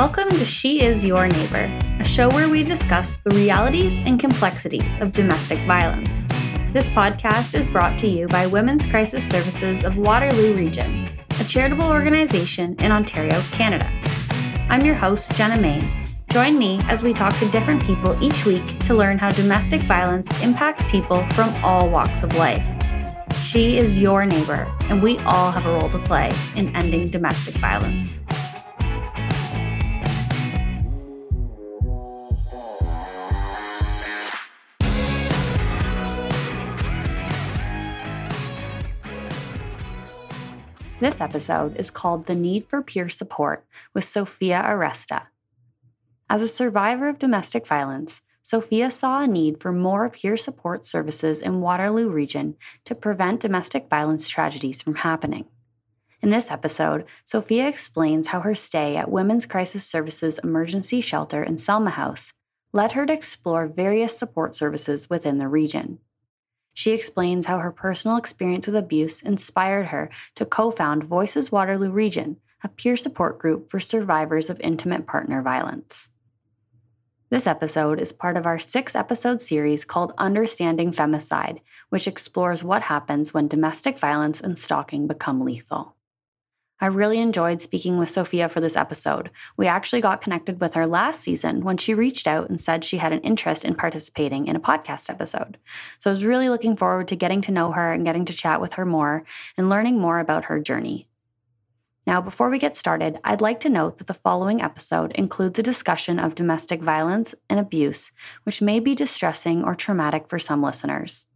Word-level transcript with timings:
Welcome 0.00 0.30
to 0.30 0.46
She 0.46 0.80
Is 0.80 1.04
Your 1.04 1.28
Neighbor, 1.28 1.64
a 1.98 2.04
show 2.06 2.30
where 2.30 2.48
we 2.48 2.64
discuss 2.64 3.18
the 3.18 3.34
realities 3.34 3.98
and 4.06 4.18
complexities 4.18 4.98
of 4.98 5.12
domestic 5.12 5.58
violence. 5.66 6.24
This 6.72 6.86
podcast 6.86 7.54
is 7.54 7.68
brought 7.68 7.98
to 7.98 8.06
you 8.06 8.26
by 8.26 8.46
Women's 8.46 8.86
Crisis 8.86 9.28
Services 9.28 9.84
of 9.84 9.98
Waterloo 9.98 10.54
Region, 10.54 11.06
a 11.38 11.44
charitable 11.44 11.84
organization 11.84 12.76
in 12.78 12.90
Ontario, 12.90 13.38
Canada. 13.52 13.86
I'm 14.70 14.86
your 14.86 14.94
host, 14.94 15.32
Jenna 15.32 15.60
Main. 15.60 15.86
Join 16.30 16.56
me 16.56 16.80
as 16.84 17.02
we 17.02 17.12
talk 17.12 17.36
to 17.36 17.50
different 17.50 17.84
people 17.84 18.16
each 18.24 18.46
week 18.46 18.78
to 18.86 18.94
learn 18.94 19.18
how 19.18 19.28
domestic 19.28 19.82
violence 19.82 20.42
impacts 20.42 20.86
people 20.86 21.28
from 21.32 21.54
all 21.62 21.90
walks 21.90 22.22
of 22.22 22.34
life. 22.36 22.66
She 23.42 23.76
is 23.76 24.00
your 24.00 24.24
neighbor, 24.24 24.66
and 24.84 25.02
we 25.02 25.18
all 25.26 25.50
have 25.50 25.66
a 25.66 25.72
role 25.74 25.90
to 25.90 25.98
play 25.98 26.32
in 26.56 26.74
ending 26.74 27.08
domestic 27.08 27.56
violence. 27.56 28.24
This 41.00 41.22
episode 41.22 41.78
is 41.78 41.90
called 41.90 42.26
The 42.26 42.34
Need 42.34 42.66
for 42.66 42.82
Peer 42.82 43.08
Support 43.08 43.64
with 43.94 44.04
Sofia 44.04 44.62
Aresta. 44.62 45.28
As 46.28 46.42
a 46.42 46.48
survivor 46.48 47.08
of 47.08 47.18
domestic 47.18 47.66
violence, 47.66 48.20
Sofia 48.42 48.90
saw 48.90 49.22
a 49.22 49.26
need 49.26 49.62
for 49.62 49.72
more 49.72 50.10
peer 50.10 50.36
support 50.36 50.84
services 50.84 51.40
in 51.40 51.62
Waterloo 51.62 52.10
region 52.10 52.54
to 52.84 52.94
prevent 52.94 53.40
domestic 53.40 53.88
violence 53.88 54.28
tragedies 54.28 54.82
from 54.82 54.96
happening. 54.96 55.46
In 56.20 56.28
this 56.28 56.50
episode, 56.50 57.06
Sofia 57.24 57.66
explains 57.66 58.26
how 58.26 58.40
her 58.40 58.54
stay 58.54 58.98
at 58.98 59.10
Women's 59.10 59.46
Crisis 59.46 59.86
Services 59.86 60.38
Emergency 60.44 61.00
Shelter 61.00 61.42
Anselma 61.42 61.92
House 61.92 62.34
led 62.74 62.92
her 62.92 63.06
to 63.06 63.12
explore 63.14 63.66
various 63.66 64.18
support 64.18 64.54
services 64.54 65.08
within 65.08 65.38
the 65.38 65.48
region. 65.48 66.00
She 66.72 66.92
explains 66.92 67.46
how 67.46 67.58
her 67.58 67.72
personal 67.72 68.16
experience 68.16 68.66
with 68.66 68.76
abuse 68.76 69.22
inspired 69.22 69.86
her 69.86 70.10
to 70.36 70.46
co 70.46 70.70
found 70.70 71.04
Voices 71.04 71.52
Waterloo 71.52 71.90
Region, 71.90 72.36
a 72.62 72.68
peer 72.68 72.96
support 72.96 73.38
group 73.38 73.70
for 73.70 73.80
survivors 73.80 74.50
of 74.50 74.60
intimate 74.60 75.06
partner 75.06 75.42
violence. 75.42 76.10
This 77.30 77.46
episode 77.46 78.00
is 78.00 78.12
part 78.12 78.36
of 78.36 78.44
our 78.44 78.58
six 78.58 78.96
episode 78.96 79.40
series 79.40 79.84
called 79.84 80.12
Understanding 80.18 80.90
Femicide, 80.90 81.60
which 81.88 82.08
explores 82.08 82.64
what 82.64 82.82
happens 82.82 83.32
when 83.32 83.46
domestic 83.46 83.98
violence 83.98 84.40
and 84.40 84.58
stalking 84.58 85.06
become 85.06 85.44
lethal. 85.44 85.94
I 86.82 86.86
really 86.86 87.18
enjoyed 87.18 87.60
speaking 87.60 87.98
with 87.98 88.08
Sofia 88.08 88.48
for 88.48 88.60
this 88.60 88.76
episode. 88.76 89.30
We 89.58 89.66
actually 89.66 90.00
got 90.00 90.22
connected 90.22 90.62
with 90.62 90.72
her 90.72 90.86
last 90.86 91.20
season 91.20 91.62
when 91.62 91.76
she 91.76 91.92
reached 91.92 92.26
out 92.26 92.48
and 92.48 92.58
said 92.58 92.84
she 92.84 92.96
had 92.96 93.12
an 93.12 93.20
interest 93.20 93.66
in 93.66 93.74
participating 93.74 94.46
in 94.46 94.56
a 94.56 94.60
podcast 94.60 95.10
episode. 95.10 95.58
So 95.98 96.10
I 96.10 96.14
was 96.14 96.24
really 96.24 96.48
looking 96.48 96.76
forward 96.76 97.08
to 97.08 97.16
getting 97.16 97.42
to 97.42 97.52
know 97.52 97.72
her 97.72 97.92
and 97.92 98.06
getting 98.06 98.24
to 98.24 98.32
chat 98.32 98.62
with 98.62 98.74
her 98.74 98.86
more 98.86 99.24
and 99.58 99.68
learning 99.68 99.98
more 99.98 100.20
about 100.20 100.46
her 100.46 100.58
journey. 100.58 101.06
Now, 102.06 102.22
before 102.22 102.48
we 102.48 102.58
get 102.58 102.78
started, 102.78 103.20
I'd 103.24 103.42
like 103.42 103.60
to 103.60 103.68
note 103.68 103.98
that 103.98 104.06
the 104.06 104.14
following 104.14 104.62
episode 104.62 105.12
includes 105.12 105.58
a 105.58 105.62
discussion 105.62 106.18
of 106.18 106.34
domestic 106.34 106.80
violence 106.80 107.34
and 107.50 107.60
abuse, 107.60 108.10
which 108.44 108.62
may 108.62 108.80
be 108.80 108.94
distressing 108.94 109.62
or 109.62 109.74
traumatic 109.74 110.28
for 110.28 110.38
some 110.38 110.62
listeners. 110.62 111.26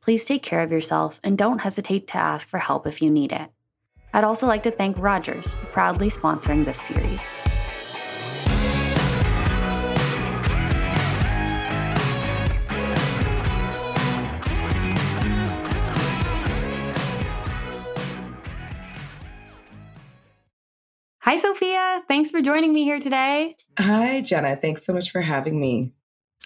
Please 0.00 0.24
take 0.24 0.44
care 0.44 0.60
of 0.60 0.70
yourself 0.70 1.20
and 1.24 1.36
don't 1.36 1.62
hesitate 1.62 2.06
to 2.06 2.16
ask 2.18 2.48
for 2.48 2.58
help 2.58 2.86
if 2.86 3.02
you 3.02 3.10
need 3.10 3.32
it. 3.32 3.50
I'd 4.14 4.24
also 4.24 4.46
like 4.46 4.62
to 4.64 4.70
thank 4.70 4.98
Rogers 4.98 5.54
for 5.54 5.66
proudly 5.66 6.10
sponsoring 6.10 6.64
this 6.64 6.80
series. 6.80 7.40
Hi, 21.20 21.36
Sofia. 21.36 22.02
Thanks 22.08 22.28
for 22.28 22.42
joining 22.42 22.74
me 22.74 22.84
here 22.84 23.00
today. 23.00 23.56
Hi, 23.78 24.20
Jenna. 24.20 24.56
Thanks 24.56 24.84
so 24.84 24.92
much 24.92 25.10
for 25.10 25.22
having 25.22 25.58
me. 25.58 25.92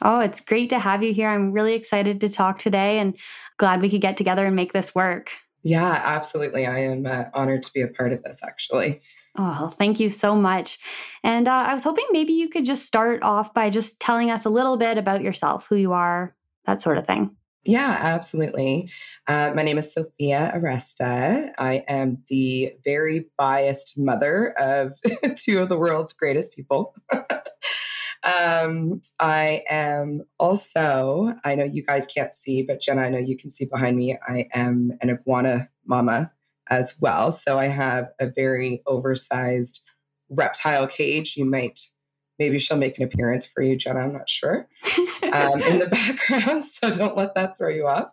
Oh, 0.03 0.21
it's 0.21 0.41
great 0.41 0.71
to 0.71 0.79
have 0.79 1.03
you 1.03 1.13
here. 1.13 1.29
I'm 1.29 1.51
really 1.51 1.75
excited 1.75 2.21
to 2.21 2.29
talk 2.29 2.59
today 2.59 3.01
and 3.01 3.17
glad 3.57 3.81
we 3.81 3.91
could 3.91 4.03
get 4.03 4.17
together 4.17 4.47
and 4.47 4.55
make 4.55 4.73
this 4.73 4.95
work. 4.95 5.33
Yeah, 5.67 6.01
absolutely. 6.05 6.65
I 6.65 6.79
am 6.79 7.07
uh, 7.07 7.25
honored 7.35 7.65
to 7.65 7.73
be 7.73 7.81
a 7.81 7.89
part 7.89 8.13
of 8.13 8.23
this, 8.23 8.41
actually. 8.47 9.01
Oh, 9.37 9.69
thank 9.69 9.99
you 9.99 10.11
so 10.11 10.37
much. 10.37 10.79
And 11.25 11.49
uh, 11.49 11.51
I 11.51 11.75
was 11.75 11.83
hoping 11.83 12.07
maybe 12.13 12.35
you 12.35 12.49
could 12.49 12.65
just 12.65 12.87
start 12.87 13.25
off 13.25 13.53
by 13.53 13.69
just 13.69 13.99
telling 13.99 14.31
us 14.31 14.45
a 14.45 14.49
little 14.49 14.77
bit 14.77 14.97
about 14.97 15.23
yourself, 15.23 15.67
who 15.67 15.75
you 15.75 15.93
are, 15.93 16.37
that 16.67 16.81
sort 16.81 16.99
of 16.99 17.07
thing. 17.09 17.35
Yeah, 17.65 17.99
absolutely. 18.01 18.89
Uh, 19.27 19.55
my 19.57 19.65
name 19.65 19.77
is 19.77 19.93
Sofia 19.93 20.53
Aresta. 20.55 21.51
I 21.59 21.83
am 21.89 22.19
the 22.29 22.73
very 22.85 23.27
biased 23.37 23.99
mother 23.99 24.55
of 24.57 24.93
two 25.37 25.59
of 25.59 25.69
the 25.69 25.77
world's 25.77 26.13
greatest 26.13 26.55
people. 26.55 26.95
Um, 28.27 29.01
I 29.21 29.63
am 29.71 30.23
also, 30.39 31.35
I 31.45 31.55
know 31.55 31.65
you 31.65 31.85
guys 31.85 32.07
can't 32.07 32.35
see, 32.35 32.63
but 32.63 32.81
Jenna, 32.81 33.03
I 33.03 33.09
know 33.09 33.19
you 33.19 33.37
can 33.37 33.51
see 33.51 33.67
behind 33.67 33.97
me. 33.97 34.19
I 34.27 34.49
am 34.53 34.93
an 35.01 35.11
iguana 35.11 35.69
mama 35.87 36.33
as 36.69 36.97
well. 37.01 37.31
So 37.31 37.57
I 37.59 37.67
have 37.67 38.09
a 38.19 38.27
very 38.27 38.83
oversized 38.87 39.83
reptile 40.29 40.89
cage. 40.89 41.37
You 41.37 41.45
might, 41.45 41.81
maybe 42.39 42.59
she'll 42.59 42.77
make 42.77 42.99
an 42.99 43.05
appearance 43.05 43.47
for 43.47 43.63
you, 43.63 43.77
Jenna. 43.77 44.01
I'm 44.01 44.13
not 44.13 44.29
sure. 44.29 44.67
Um, 45.33 45.63
in 45.63 45.79
the 45.79 45.87
background. 45.91 46.65
So 46.65 46.91
don't 46.93 47.17
let 47.17 47.35
that 47.37 47.57
throw 47.57 47.69
you 47.69 47.87
off. 47.87 48.11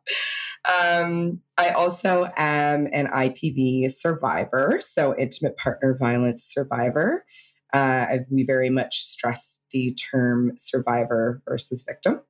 Um, 0.65 1.41
I 1.57 1.71
also 1.71 2.31
am 2.37 2.87
an 2.93 3.07
IPV 3.07 3.91
survivor, 3.91 4.79
so 4.79 5.15
intimate 5.17 5.57
partner 5.57 5.97
violence 5.99 6.43
survivor. 6.43 7.25
Uh, 7.73 8.17
we 8.29 8.43
very 8.45 8.69
much 8.69 9.01
stress 9.01 9.57
the 9.73 9.93
term 9.95 10.53
survivor 10.57 11.41
versus 11.45 11.83
victim, 11.83 12.21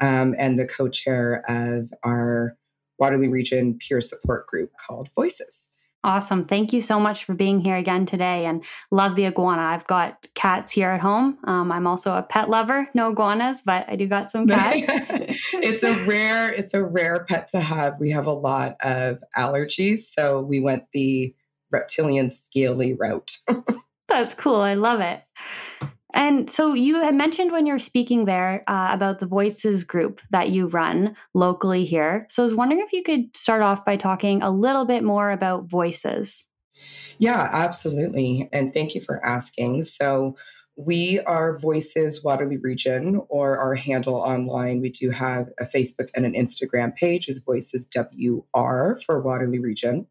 um, 0.00 0.34
and 0.38 0.58
the 0.58 0.66
co 0.66 0.88
chair 0.88 1.42
of 1.48 1.92
our 2.04 2.56
Waterloo 2.98 3.30
Region 3.30 3.78
peer 3.78 4.00
support 4.00 4.46
group 4.46 4.70
called 4.86 5.08
Voices. 5.14 5.70
Awesome. 6.02 6.46
Thank 6.46 6.72
you 6.72 6.80
so 6.80 6.98
much 6.98 7.24
for 7.24 7.34
being 7.34 7.60
here 7.60 7.76
again 7.76 8.06
today 8.06 8.46
and 8.46 8.64
love 8.90 9.16
the 9.16 9.26
iguana. 9.26 9.60
I've 9.60 9.86
got 9.86 10.26
cats 10.34 10.72
here 10.72 10.88
at 10.88 11.00
home. 11.00 11.36
Um, 11.44 11.70
I'm 11.70 11.86
also 11.86 12.14
a 12.14 12.22
pet 12.22 12.48
lover, 12.48 12.88
no 12.94 13.10
iguanas, 13.10 13.60
but 13.60 13.84
I 13.86 13.96
do 13.96 14.06
got 14.06 14.30
some 14.30 14.46
cats. 14.48 14.86
it's 15.52 15.82
a 15.82 16.02
rare, 16.06 16.50
it's 16.50 16.72
a 16.72 16.82
rare 16.82 17.24
pet 17.28 17.48
to 17.48 17.60
have. 17.60 18.00
We 18.00 18.10
have 18.12 18.26
a 18.26 18.32
lot 18.32 18.76
of 18.82 19.22
allergies. 19.36 19.98
So 19.98 20.40
we 20.40 20.58
went 20.60 20.84
the 20.94 21.34
reptilian 21.70 22.30
scaly 22.30 22.94
route. 22.94 23.36
That's 24.08 24.32
cool. 24.34 24.56
I 24.56 24.74
love 24.74 25.00
it. 25.00 25.22
And 26.14 26.50
so 26.50 26.74
you 26.74 27.00
had 27.02 27.14
mentioned 27.14 27.52
when 27.52 27.66
you 27.66 27.72
were 27.72 27.78
speaking 27.78 28.24
there 28.24 28.64
uh, 28.66 28.90
about 28.92 29.18
the 29.20 29.26
Voices 29.26 29.84
group 29.84 30.20
that 30.30 30.50
you 30.50 30.66
run 30.66 31.16
locally 31.34 31.84
here. 31.84 32.26
So 32.30 32.42
I 32.42 32.44
was 32.44 32.54
wondering 32.54 32.80
if 32.80 32.92
you 32.92 33.02
could 33.02 33.36
start 33.36 33.62
off 33.62 33.84
by 33.84 33.96
talking 33.96 34.42
a 34.42 34.50
little 34.50 34.84
bit 34.84 35.04
more 35.04 35.30
about 35.30 35.68
Voices. 35.68 36.48
Yeah, 37.18 37.48
absolutely. 37.52 38.48
And 38.52 38.72
thank 38.72 38.94
you 38.94 39.00
for 39.00 39.24
asking. 39.24 39.82
So 39.82 40.36
we 40.76 41.20
are 41.20 41.58
Voices 41.58 42.24
Waterloo 42.24 42.58
Region, 42.62 43.20
or 43.28 43.58
our 43.58 43.74
handle 43.74 44.14
online. 44.14 44.80
We 44.80 44.90
do 44.90 45.10
have 45.10 45.48
a 45.58 45.64
Facebook 45.64 46.08
and 46.14 46.24
an 46.24 46.32
Instagram 46.32 46.94
page 46.96 47.28
is 47.28 47.40
Voices 47.40 47.86
WR 47.94 48.98
for 49.04 49.20
Waterloo 49.20 49.60
Region. 49.60 50.06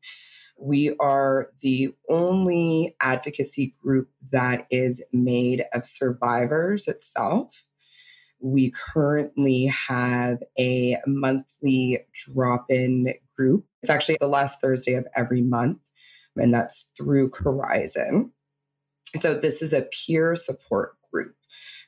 We 0.62 0.94
are 1.00 1.52
the 1.62 1.94
only 2.10 2.96
advocacy 3.02 3.76
group 3.82 4.10
that 4.32 4.68
is 4.70 5.02
made 5.14 5.64
of 5.74 5.86
survivors 5.86 6.88
itself. 6.88 7.70
We 8.42 8.72
currently 8.72 9.66
have 9.66 10.44
a 10.58 10.98
monthly 11.08 12.00
drop 12.14 12.66
in 12.70 13.14
group. 13.36 13.66
It's 13.82 13.90
actually 13.90 14.18
the 14.20 14.28
last 14.28 14.60
Thursday 14.60 14.96
of 14.96 15.08
every 15.16 15.42
month, 15.42 15.80
and 16.36 16.54
that's 16.54 16.86
through 16.98 17.32
Horizon. 17.38 18.32
So, 19.16 19.34
this 19.34 19.62
is 19.62 19.74
a 19.74 19.88
peer 19.92 20.36
support 20.36 20.96
group. 21.12 21.36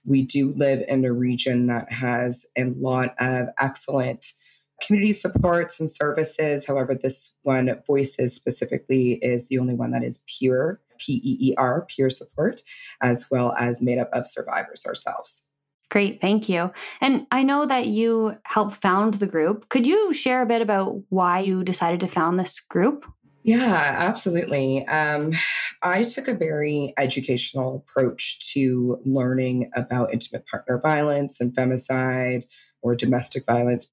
We 0.06 0.24
do 0.24 0.52
live 0.52 0.84
in 0.88 1.06
a 1.06 1.14
region 1.14 1.68
that 1.68 1.92
has 1.92 2.46
a 2.58 2.66
lot 2.66 3.16
of 3.20 3.48
excellent 3.60 4.34
community 4.82 5.14
supports 5.14 5.80
and 5.80 5.90
services. 5.90 6.66
However, 6.66 6.96
this 6.96 7.32
one, 7.44 7.82
Voices 7.86 8.36
specifically, 8.36 9.14
is 9.22 9.48
the 9.48 9.60
only 9.60 9.76
one 9.76 9.92
that 9.92 10.04
is 10.04 10.20
peer, 10.28 10.82
P 11.00 11.22
E 11.24 11.50
E 11.50 11.56
R, 11.58 11.86
peer 11.86 12.10
support, 12.10 12.62
as 13.02 13.30
well 13.32 13.54
as 13.58 13.82
made 13.82 13.98
up 14.00 14.10
of 14.14 14.28
survivors 14.28 14.86
ourselves. 14.86 15.46
Great, 15.90 16.22
thank 16.22 16.48
you. 16.48 16.72
And 17.02 17.28
I 17.32 17.44
know 17.44 17.66
that 17.66 17.88
you 17.88 18.38
helped 18.44 18.82
found 18.82 19.16
the 19.16 19.28
group. 19.28 19.68
Could 19.68 19.86
you 19.86 20.14
share 20.14 20.42
a 20.42 20.46
bit 20.46 20.62
about 20.62 21.02
why 21.10 21.40
you 21.40 21.66
decided 21.66 22.00
to 22.00 22.08
found 22.08 22.40
this 22.40 22.62
group? 22.62 23.06
Yeah, 23.44 23.96
absolutely. 23.98 24.88
Um, 24.88 25.34
I 25.82 26.04
took 26.04 26.28
a 26.28 26.34
very 26.34 26.94
educational 26.98 27.78
approach 27.78 28.54
to 28.54 29.00
learning 29.04 29.72
about 29.76 30.14
intimate 30.14 30.46
partner 30.46 30.80
violence 30.80 31.42
and 31.42 31.52
femicide 31.52 32.44
or 32.82 32.96
domestic 32.96 33.46
violence. 33.46 33.90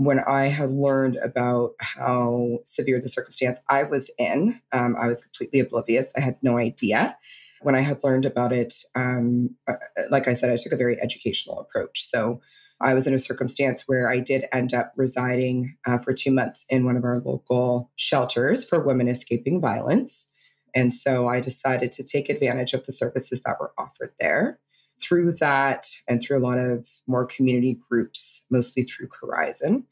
When 0.00 0.18
I 0.20 0.46
had 0.46 0.70
learned 0.70 1.16
about 1.16 1.72
how 1.78 2.60
severe 2.64 3.02
the 3.02 3.10
circumstance 3.10 3.60
I 3.68 3.82
was 3.82 4.10
in, 4.16 4.58
um, 4.72 4.96
I 4.98 5.06
was 5.08 5.20
completely 5.20 5.60
oblivious. 5.60 6.10
I 6.16 6.20
had 6.20 6.38
no 6.40 6.56
idea. 6.56 7.18
When 7.60 7.74
I 7.74 7.80
had 7.80 8.02
learned 8.02 8.24
about 8.24 8.50
it, 8.50 8.72
um, 8.94 9.56
uh, 9.68 9.74
like 10.10 10.26
I 10.26 10.32
said, 10.32 10.48
I 10.48 10.56
took 10.56 10.72
a 10.72 10.78
very 10.78 10.98
educational 11.02 11.60
approach. 11.60 12.02
So 12.02 12.40
I 12.80 12.94
was 12.94 13.06
in 13.06 13.12
a 13.12 13.18
circumstance 13.18 13.82
where 13.86 14.08
I 14.08 14.20
did 14.20 14.46
end 14.52 14.72
up 14.72 14.92
residing 14.96 15.76
uh, 15.86 15.98
for 15.98 16.14
two 16.14 16.30
months 16.30 16.64
in 16.70 16.86
one 16.86 16.96
of 16.96 17.04
our 17.04 17.20
local 17.20 17.90
shelters 17.96 18.64
for 18.64 18.82
women 18.82 19.06
escaping 19.06 19.60
violence. 19.60 20.28
And 20.74 20.94
so 20.94 21.28
I 21.28 21.40
decided 21.40 21.92
to 21.92 22.04
take 22.04 22.30
advantage 22.30 22.72
of 22.72 22.86
the 22.86 22.92
services 22.92 23.42
that 23.44 23.58
were 23.60 23.74
offered 23.76 24.14
there. 24.18 24.60
Through 25.02 25.32
that, 25.32 25.86
and 26.08 26.22
through 26.22 26.38
a 26.38 26.46
lot 26.46 26.58
of 26.58 26.88
more 27.06 27.24
community 27.24 27.78
groups, 27.88 28.44
mostly 28.50 28.82
through 28.82 29.08
Horizon, 29.20 29.86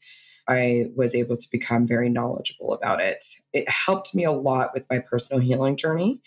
I 0.47 0.85
was 0.95 1.13
able 1.13 1.37
to 1.37 1.47
become 1.51 1.85
very 1.85 2.09
knowledgeable 2.09 2.73
about 2.73 3.01
it. 3.01 3.23
It 3.53 3.69
helped 3.69 4.15
me 4.15 4.23
a 4.23 4.31
lot 4.31 4.71
with 4.73 4.85
my 4.89 4.99
personal 4.99 5.41
healing 5.41 5.75
journey, 5.75 6.21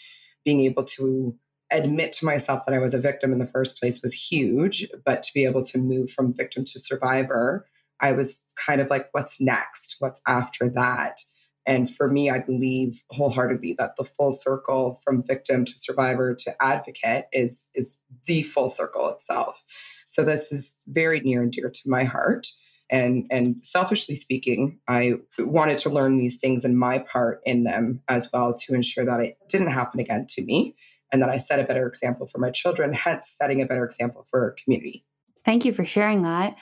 being 0.45 0.61
able 0.61 0.85
to 0.85 1.37
admit 1.71 2.13
to 2.13 2.25
myself 2.25 2.65
that 2.67 2.75
I 2.75 2.79
was 2.79 2.95
a 2.95 3.01
victim 3.01 3.33
in 3.33 3.39
the 3.39 3.47
first 3.47 3.81
place 3.81 4.03
was 4.03 4.13
huge. 4.13 4.87
But 5.05 5.23
to 5.23 5.33
be 5.35 5.45
able 5.45 5.63
to 5.65 5.79
move 5.79 6.11
from 6.11 6.33
victim 6.33 6.65
to 6.67 6.79
survivor, 6.79 7.67
I 8.01 8.13
was 8.13 8.43
kind 8.57 8.81
of 8.81 8.91
like, 8.91 9.09
what's 9.13 9.41
next? 9.41 9.97
What's 9.99 10.21
after 10.27 10.69
that? 10.69 11.23
And 11.67 11.91
for 11.91 12.11
me, 12.11 12.31
I 12.31 12.39
believe 12.39 13.03
wholeheartedly 13.11 13.77
that 13.79 13.97
the 13.97 14.05
full 14.05 14.33
circle 14.33 15.01
from 15.05 15.23
victim 15.23 15.65
to 15.65 15.77
survivor 15.77 16.35
to 16.35 16.63
advocate 16.63 17.25
is, 17.33 17.69
is 17.75 17.97
the 18.27 18.43
full 18.43 18.69
circle 18.69 19.09
itself. 19.11 19.63
So 20.07 20.25
this 20.25 20.51
is 20.51 20.79
very 20.89 21.21
near 21.21 21.43
and 21.43 21.53
dear 21.53 21.71
to 21.71 21.81
my 21.87 22.05
heart. 22.05 22.49
And, 22.91 23.27
and 23.31 23.57
selfishly 23.63 24.17
speaking, 24.17 24.79
I 24.87 25.15
wanted 25.39 25.79
to 25.79 25.91
learn 25.91 26.19
these 26.19 26.37
things 26.37 26.65
and 26.65 26.79
my 26.79 26.99
part 26.99 27.41
in 27.47 27.65
them 27.65 28.03
as 28.09 28.29
well 28.33 28.53
to 28.53 28.75
ensure 28.75 29.07
that 29.07 29.21
it 29.21 29.39
didn't 29.49 29.71
happen 29.71 29.99
again 29.99 30.27
to 30.31 30.43
me 30.43 30.77
and 31.11 31.23
that 31.23 31.31
I 31.31 31.39
set 31.39 31.61
a 31.61 31.65
better 31.65 31.87
example 31.87 32.27
for 32.27 32.39
my 32.39 32.51
children, 32.51 32.93
hence 32.93 33.29
setting 33.29 33.63
a 33.63 33.67
better 33.67 33.85
example 33.85 34.27
for 34.29 34.43
our 34.43 34.51
community. 34.51 35.05
Thank 35.45 35.65
you 35.65 35.73
for 35.73 35.85
sharing 35.85 36.23
that. 36.23 36.57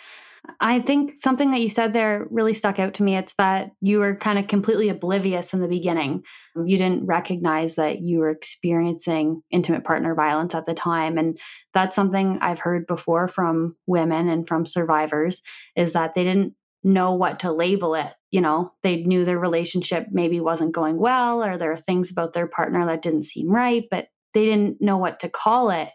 I 0.60 0.80
think 0.80 1.20
something 1.20 1.50
that 1.50 1.60
you 1.60 1.68
said 1.68 1.92
there 1.92 2.26
really 2.30 2.54
stuck 2.54 2.78
out 2.78 2.94
to 2.94 3.02
me. 3.02 3.16
It's 3.16 3.34
that 3.34 3.72
you 3.80 3.98
were 3.98 4.16
kind 4.16 4.38
of 4.38 4.46
completely 4.46 4.88
oblivious 4.88 5.52
in 5.52 5.60
the 5.60 5.68
beginning. 5.68 6.22
You 6.56 6.78
didn't 6.78 7.06
recognize 7.06 7.74
that 7.74 8.00
you 8.00 8.20
were 8.20 8.30
experiencing 8.30 9.42
intimate 9.50 9.84
partner 9.84 10.14
violence 10.14 10.54
at 10.54 10.66
the 10.66 10.74
time. 10.74 11.18
And 11.18 11.38
that's 11.74 11.94
something 11.94 12.38
I've 12.40 12.60
heard 12.60 12.86
before 12.86 13.28
from 13.28 13.76
women 13.86 14.28
and 14.28 14.48
from 14.48 14.64
survivors 14.64 15.42
is 15.76 15.92
that 15.92 16.14
they 16.14 16.24
didn't 16.24 16.54
know 16.82 17.14
what 17.14 17.40
to 17.40 17.52
label 17.52 17.94
it. 17.94 18.12
You 18.30 18.40
know, 18.40 18.72
they 18.82 19.02
knew 19.02 19.24
their 19.24 19.38
relationship 19.38 20.06
maybe 20.10 20.40
wasn't 20.40 20.72
going 20.72 20.98
well, 20.98 21.44
or 21.44 21.58
there 21.58 21.72
are 21.72 21.76
things 21.76 22.10
about 22.10 22.32
their 22.32 22.46
partner 22.46 22.86
that 22.86 23.02
didn't 23.02 23.24
seem 23.24 23.50
right, 23.50 23.84
but 23.90 24.08
they 24.32 24.44
didn't 24.44 24.80
know 24.80 24.96
what 24.96 25.20
to 25.20 25.28
call 25.28 25.70
it. 25.70 25.90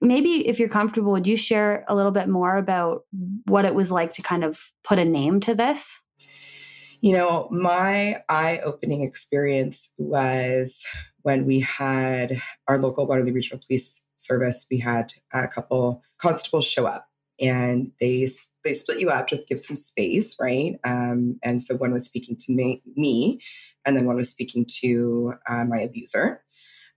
Maybe 0.00 0.46
if 0.46 0.58
you're 0.58 0.68
comfortable, 0.68 1.12
would 1.12 1.26
you 1.26 1.36
share 1.36 1.84
a 1.88 1.94
little 1.94 2.12
bit 2.12 2.28
more 2.28 2.56
about 2.56 3.04
what 3.46 3.64
it 3.64 3.74
was 3.74 3.90
like 3.90 4.12
to 4.14 4.22
kind 4.22 4.44
of 4.44 4.60
put 4.84 4.98
a 4.98 5.04
name 5.04 5.40
to 5.40 5.54
this? 5.54 6.04
You 7.00 7.12
know, 7.12 7.48
my 7.50 8.22
eye 8.28 8.60
opening 8.64 9.02
experience 9.02 9.90
was 9.98 10.84
when 11.22 11.46
we 11.46 11.60
had 11.60 12.40
our 12.66 12.78
local 12.78 13.06
Waterloo 13.06 13.32
Regional 13.32 13.62
Police 13.64 14.02
Service, 14.16 14.66
we 14.70 14.78
had 14.78 15.12
a 15.32 15.46
couple 15.46 16.02
constables 16.18 16.64
show 16.64 16.86
up 16.86 17.08
and 17.40 17.92
they 18.00 18.28
they 18.64 18.72
split 18.72 19.00
you 19.00 19.10
up, 19.10 19.28
just 19.28 19.48
give 19.48 19.58
some 19.58 19.76
space, 19.76 20.34
right? 20.40 20.76
Um, 20.84 21.38
and 21.42 21.62
so 21.62 21.76
one 21.76 21.92
was 21.92 22.04
speaking 22.04 22.36
to 22.40 22.52
me, 22.52 22.82
me, 22.96 23.40
and 23.84 23.96
then 23.96 24.06
one 24.06 24.16
was 24.16 24.28
speaking 24.28 24.66
to 24.80 25.34
uh, 25.48 25.64
my 25.64 25.78
abuser. 25.78 26.42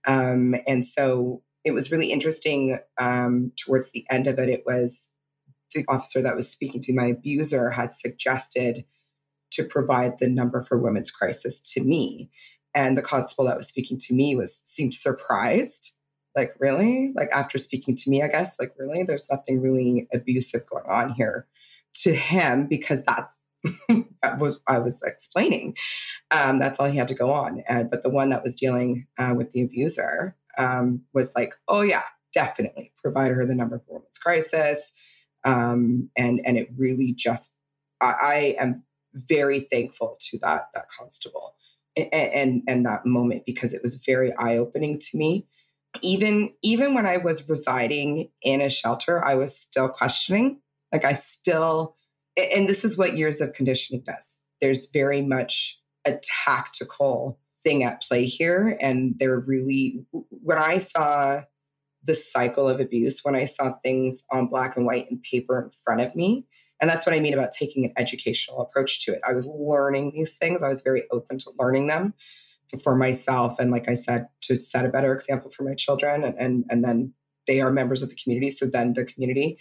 Um, 0.06 0.56
and 0.66 0.84
so 0.84 1.42
it 1.64 1.72
was 1.72 1.90
really 1.90 2.10
interesting. 2.12 2.78
Um, 2.98 3.52
towards 3.56 3.90
the 3.90 4.04
end 4.10 4.26
of 4.26 4.38
it, 4.38 4.48
it 4.48 4.64
was 4.66 5.08
the 5.74 5.84
officer 5.88 6.22
that 6.22 6.36
was 6.36 6.50
speaking 6.50 6.82
to 6.82 6.94
my 6.94 7.06
abuser 7.06 7.70
had 7.70 7.92
suggested 7.92 8.84
to 9.52 9.64
provide 9.64 10.18
the 10.18 10.28
number 10.28 10.62
for 10.62 10.78
women's 10.78 11.10
crisis 11.10 11.60
to 11.60 11.82
me. 11.82 12.30
And 12.74 12.96
the 12.96 13.02
constable 13.02 13.44
that 13.46 13.56
was 13.56 13.68
speaking 13.68 13.98
to 13.98 14.14
me 14.14 14.34
was 14.34 14.62
seemed 14.64 14.94
surprised. 14.94 15.92
Like, 16.34 16.54
really? 16.58 17.12
Like 17.14 17.28
after 17.32 17.58
speaking 17.58 17.94
to 17.96 18.10
me, 18.10 18.22
I 18.22 18.28
guess, 18.28 18.58
like, 18.58 18.72
really? 18.78 19.02
There's 19.02 19.28
nothing 19.30 19.60
really 19.60 20.08
abusive 20.12 20.62
going 20.66 20.86
on 20.88 21.12
here 21.12 21.46
to 22.02 22.14
him 22.14 22.66
because 22.66 23.02
that's 23.02 23.42
that 24.22 24.38
was 24.38 24.58
I 24.66 24.78
was 24.78 25.02
explaining. 25.02 25.76
Um, 26.30 26.58
that's 26.58 26.80
all 26.80 26.90
he 26.90 26.98
had 26.98 27.08
to 27.08 27.14
go 27.14 27.30
on. 27.30 27.62
And, 27.68 27.90
but 27.90 28.02
the 28.02 28.10
one 28.10 28.30
that 28.30 28.42
was 28.42 28.54
dealing 28.54 29.06
uh, 29.18 29.34
with 29.36 29.50
the 29.50 29.62
abuser 29.62 30.36
um, 30.58 31.02
was 31.12 31.34
like, 31.34 31.54
oh 31.68 31.82
yeah, 31.82 32.02
definitely 32.32 32.92
provide 32.96 33.30
her 33.30 33.46
the 33.46 33.54
number 33.54 33.78
for 33.78 33.94
women's 33.94 34.18
crisis. 34.18 34.92
Um, 35.44 36.10
and 36.16 36.40
and 36.44 36.56
it 36.56 36.68
really 36.76 37.12
just 37.12 37.54
I, 38.00 38.14
I, 38.22 38.34
am 38.60 38.84
very 39.14 39.60
thankful 39.60 40.16
to 40.20 40.38
that 40.38 40.68
that 40.72 40.88
constable 40.88 41.56
and, 41.96 42.12
and 42.12 42.62
and 42.68 42.86
that 42.86 43.04
moment 43.04 43.44
because 43.44 43.74
it 43.74 43.82
was 43.82 43.96
very 43.96 44.32
eye 44.36 44.56
opening 44.56 44.98
to 44.98 45.16
me. 45.16 45.46
Even 46.00 46.54
even 46.62 46.94
when 46.94 47.06
I 47.06 47.16
was 47.16 47.48
residing 47.48 48.30
in 48.42 48.60
a 48.60 48.68
shelter, 48.68 49.24
I 49.24 49.34
was 49.34 49.56
still 49.56 49.88
questioning. 49.88 50.60
Like 50.92 51.04
I 51.04 51.14
still 51.14 51.96
and 52.36 52.68
this 52.68 52.84
is 52.84 52.96
what 52.96 53.16
years 53.16 53.40
of 53.40 53.52
conditioning 53.52 54.04
does. 54.06 54.38
There's 54.60 54.86
very 54.86 55.22
much 55.22 55.78
a 56.04 56.18
tactical 56.44 57.38
thing 57.62 57.82
at 57.82 58.02
play 58.02 58.24
here. 58.24 58.76
And 58.80 59.14
they're 59.18 59.40
really, 59.40 60.04
when 60.12 60.58
I 60.58 60.78
saw 60.78 61.42
the 62.04 62.14
cycle 62.14 62.68
of 62.68 62.80
abuse, 62.80 63.20
when 63.22 63.36
I 63.36 63.44
saw 63.44 63.74
things 63.82 64.24
on 64.32 64.48
black 64.48 64.76
and 64.76 64.84
white 64.86 65.10
and 65.10 65.22
paper 65.22 65.62
in 65.62 65.70
front 65.70 66.00
of 66.00 66.16
me, 66.16 66.46
and 66.80 66.90
that's 66.90 67.06
what 67.06 67.14
I 67.14 67.20
mean 67.20 67.34
about 67.34 67.52
taking 67.52 67.84
an 67.84 67.92
educational 67.96 68.60
approach 68.60 69.04
to 69.04 69.12
it. 69.12 69.20
I 69.26 69.32
was 69.32 69.46
learning 69.46 70.12
these 70.14 70.36
things, 70.36 70.62
I 70.62 70.68
was 70.68 70.82
very 70.82 71.04
open 71.12 71.38
to 71.38 71.52
learning 71.58 71.86
them 71.86 72.14
for 72.82 72.96
myself. 72.96 73.58
And 73.58 73.70
like 73.70 73.88
I 73.88 73.94
said, 73.94 74.26
to 74.42 74.56
set 74.56 74.84
a 74.84 74.88
better 74.88 75.12
example 75.12 75.50
for 75.50 75.62
my 75.62 75.74
children. 75.74 76.24
And, 76.24 76.34
and, 76.38 76.64
and 76.70 76.82
then 76.82 77.12
they 77.46 77.60
are 77.60 77.70
members 77.70 78.02
of 78.02 78.08
the 78.08 78.16
community. 78.16 78.50
So 78.50 78.66
then 78.66 78.94
the 78.94 79.04
community 79.04 79.58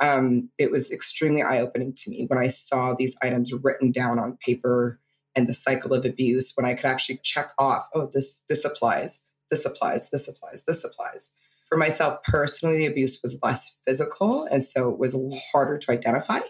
um, 0.00 0.50
it 0.58 0.70
was 0.70 0.90
extremely 0.90 1.42
eye 1.42 1.60
opening 1.60 1.94
to 1.94 2.10
me 2.10 2.26
when 2.28 2.38
I 2.38 2.48
saw 2.48 2.94
these 2.94 3.16
items 3.22 3.52
written 3.52 3.92
down 3.92 4.18
on 4.18 4.36
paper 4.44 5.00
and 5.36 5.48
the 5.48 5.54
cycle 5.54 5.92
of 5.92 6.04
abuse. 6.04 6.52
When 6.56 6.66
I 6.66 6.74
could 6.74 6.86
actually 6.86 7.20
check 7.22 7.52
off, 7.58 7.88
oh, 7.94 8.08
this 8.12 8.42
this 8.48 8.64
applies, 8.64 9.20
this 9.50 9.64
applies, 9.64 10.10
this 10.10 10.26
applies, 10.26 10.64
this 10.64 10.84
applies. 10.84 11.30
For 11.68 11.76
myself 11.76 12.22
personally, 12.22 12.78
the 12.78 12.86
abuse 12.86 13.18
was 13.22 13.38
less 13.42 13.80
physical, 13.84 14.44
and 14.50 14.62
so 14.62 14.88
it 14.88 14.98
was 14.98 15.16
harder 15.52 15.78
to 15.78 15.92
identify. 15.92 16.40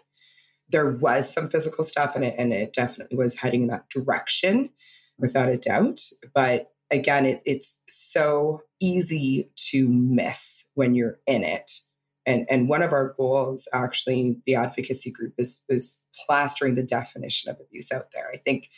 There 0.68 0.90
was 0.90 1.32
some 1.32 1.48
physical 1.48 1.84
stuff, 1.84 2.14
and 2.14 2.24
it 2.24 2.34
and 2.38 2.52
it 2.52 2.72
definitely 2.72 3.16
was 3.16 3.36
heading 3.36 3.62
in 3.62 3.68
that 3.68 3.90
direction, 3.90 4.70
without 5.18 5.48
a 5.48 5.56
doubt. 5.56 6.00
But 6.34 6.70
again, 6.90 7.26
it, 7.26 7.42
it's 7.44 7.80
so 7.88 8.62
easy 8.80 9.50
to 9.70 9.88
miss 9.88 10.64
when 10.74 10.94
you're 10.94 11.18
in 11.26 11.42
it 11.42 11.80
and 12.26 12.46
and 12.50 12.68
one 12.68 12.82
of 12.82 12.92
our 12.92 13.14
goals 13.16 13.68
actually 13.72 14.36
the 14.46 14.54
advocacy 14.54 15.10
group 15.10 15.34
is 15.38 15.60
is 15.68 16.00
plastering 16.26 16.74
the 16.74 16.82
definition 16.82 17.50
of 17.50 17.58
abuse 17.60 17.92
out 17.92 18.10
there. 18.12 18.28
I 18.32 18.36
think 18.38 18.68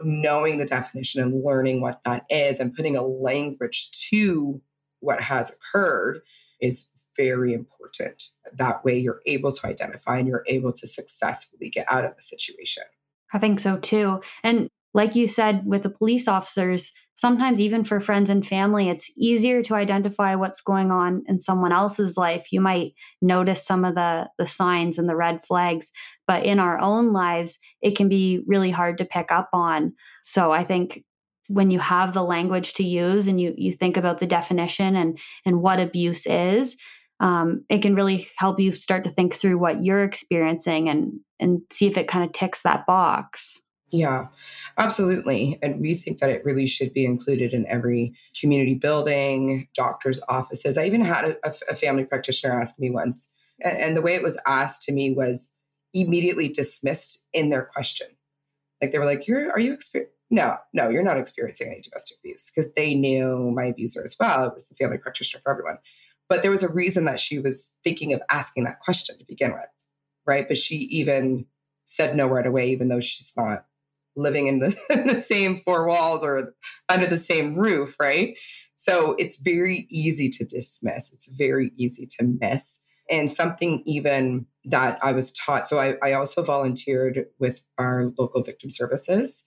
knowing 0.00 0.58
the 0.58 0.64
definition 0.64 1.22
and 1.22 1.44
learning 1.44 1.80
what 1.80 2.02
that 2.04 2.24
is 2.30 2.58
and 2.58 2.74
putting 2.74 2.96
a 2.96 3.02
language 3.02 3.90
to 4.10 4.60
what 5.00 5.20
has 5.20 5.50
occurred 5.50 6.20
is 6.60 6.86
very 7.16 7.52
important. 7.52 8.22
That 8.52 8.84
way 8.84 8.98
you're 8.98 9.20
able 9.26 9.52
to 9.52 9.66
identify 9.66 10.18
and 10.18 10.28
you're 10.28 10.44
able 10.46 10.72
to 10.72 10.86
successfully 10.86 11.68
get 11.68 11.86
out 11.90 12.04
of 12.04 12.12
a 12.16 12.22
situation. 12.22 12.84
I 13.32 13.38
think 13.38 13.60
so 13.60 13.78
too. 13.78 14.20
And 14.42 14.68
like 14.94 15.16
you 15.16 15.26
said 15.26 15.64
with 15.64 15.82
the 15.82 15.90
police 15.90 16.28
officers 16.28 16.92
sometimes 17.14 17.60
even 17.60 17.84
for 17.84 18.00
friends 18.00 18.30
and 18.30 18.46
family 18.46 18.88
it's 18.88 19.10
easier 19.16 19.62
to 19.62 19.74
identify 19.74 20.34
what's 20.34 20.60
going 20.60 20.90
on 20.90 21.22
in 21.28 21.40
someone 21.40 21.72
else's 21.72 22.16
life. 22.16 22.52
You 22.52 22.60
might 22.60 22.94
notice 23.20 23.64
some 23.64 23.84
of 23.84 23.94
the 23.94 24.28
the 24.38 24.46
signs 24.46 24.98
and 24.98 25.08
the 25.08 25.16
red 25.16 25.44
flags 25.44 25.92
but 26.26 26.44
in 26.44 26.58
our 26.58 26.78
own 26.78 27.12
lives 27.12 27.58
it 27.80 27.96
can 27.96 28.08
be 28.08 28.42
really 28.46 28.70
hard 28.70 28.98
to 28.98 29.04
pick 29.04 29.30
up 29.30 29.48
on. 29.52 29.92
So 30.22 30.52
i 30.52 30.64
think 30.64 31.04
when 31.48 31.70
you 31.70 31.78
have 31.78 32.14
the 32.14 32.22
language 32.22 32.74
to 32.74 32.84
use 32.84 33.28
and 33.28 33.40
you 33.40 33.54
you 33.56 33.72
think 33.72 33.96
about 33.96 34.20
the 34.20 34.26
definition 34.26 34.96
and 34.96 35.18
and 35.44 35.60
what 35.60 35.80
abuse 35.80 36.26
is 36.26 36.76
um, 37.20 37.64
it 37.68 37.82
can 37.82 37.94
really 37.94 38.28
help 38.36 38.58
you 38.58 38.72
start 38.72 39.04
to 39.04 39.10
think 39.10 39.34
through 39.34 39.56
what 39.56 39.84
you're 39.84 40.04
experiencing 40.04 40.88
and 40.88 41.20
and 41.38 41.60
see 41.70 41.86
if 41.86 41.96
it 41.96 42.08
kind 42.08 42.24
of 42.24 42.32
ticks 42.32 42.62
that 42.62 42.86
box 42.86 43.60
Yeah, 43.92 44.28
absolutely. 44.78 45.58
And 45.62 45.78
we 45.80 45.94
think 45.94 46.18
that 46.20 46.30
it 46.30 46.44
really 46.46 46.66
should 46.66 46.94
be 46.94 47.04
included 47.04 47.52
in 47.52 47.66
every 47.66 48.14
community 48.40 48.74
building, 48.74 49.68
doctor's 49.74 50.18
offices. 50.30 50.78
I 50.78 50.86
even 50.86 51.02
had 51.02 51.36
a, 51.44 51.52
a 51.68 51.74
family 51.74 52.04
practitioner 52.04 52.58
ask 52.58 52.78
me 52.78 52.90
once, 52.90 53.30
and, 53.62 53.94
the 53.94 54.00
way 54.00 54.14
it 54.14 54.22
was 54.22 54.38
asked 54.46 54.82
to 54.82 54.92
me 54.92 55.12
was 55.12 55.52
immediately 55.92 56.48
dismissed 56.48 57.22
in 57.34 57.50
their 57.50 57.64
question. 57.64 58.06
Like 58.80 58.92
they 58.92 58.98
were 58.98 59.04
like, 59.04 59.28
"You're 59.28 59.52
are 59.52 59.60
you 59.60 59.74
experiencing?" 59.74 60.14
No, 60.30 60.56
no, 60.72 60.88
you're 60.88 61.02
not 61.02 61.18
experiencing 61.18 61.68
any 61.68 61.82
domestic 61.82 62.16
abuse 62.18 62.50
because 62.50 62.72
they 62.72 62.94
knew 62.94 63.50
my 63.54 63.64
abuser 63.66 64.02
as 64.02 64.16
well. 64.18 64.46
It 64.46 64.54
was 64.54 64.64
the 64.64 64.74
family 64.74 64.96
practitioner 64.96 65.42
for 65.42 65.52
everyone. 65.52 65.76
But 66.30 66.40
there 66.40 66.50
was 66.50 66.62
a 66.62 66.68
reason 66.72 67.04
that 67.04 67.20
she 67.20 67.38
was 67.38 67.74
thinking 67.84 68.14
of 68.14 68.22
asking 68.30 68.64
that 68.64 68.80
question 68.80 69.18
to 69.18 69.24
begin 69.26 69.52
with, 69.52 69.68
right? 70.26 70.48
But 70.48 70.56
she 70.56 70.76
even 70.76 71.44
said 71.84 72.16
no 72.16 72.26
right 72.26 72.46
away, 72.46 72.70
even 72.70 72.88
though 72.88 73.00
she's 73.00 73.34
not 73.36 73.66
living 74.16 74.46
in 74.46 74.58
the, 74.58 74.76
in 74.90 75.06
the 75.06 75.18
same 75.18 75.56
four 75.56 75.86
walls 75.86 76.24
or 76.24 76.54
under 76.88 77.06
the 77.06 77.18
same 77.18 77.54
roof, 77.54 77.96
right? 78.00 78.36
So 78.76 79.14
it's 79.18 79.36
very 79.36 79.86
easy 79.90 80.28
to 80.30 80.44
dismiss. 80.44 81.12
It's 81.12 81.26
very 81.26 81.72
easy 81.76 82.06
to 82.18 82.36
miss. 82.40 82.80
And 83.10 83.30
something 83.30 83.82
even 83.84 84.46
that 84.64 84.98
I 85.02 85.12
was 85.12 85.32
taught. 85.32 85.66
So 85.66 85.78
I, 85.78 85.96
I 86.02 86.12
also 86.12 86.42
volunteered 86.42 87.26
with 87.38 87.62
our 87.78 88.12
local 88.18 88.42
victim 88.42 88.70
services 88.70 89.44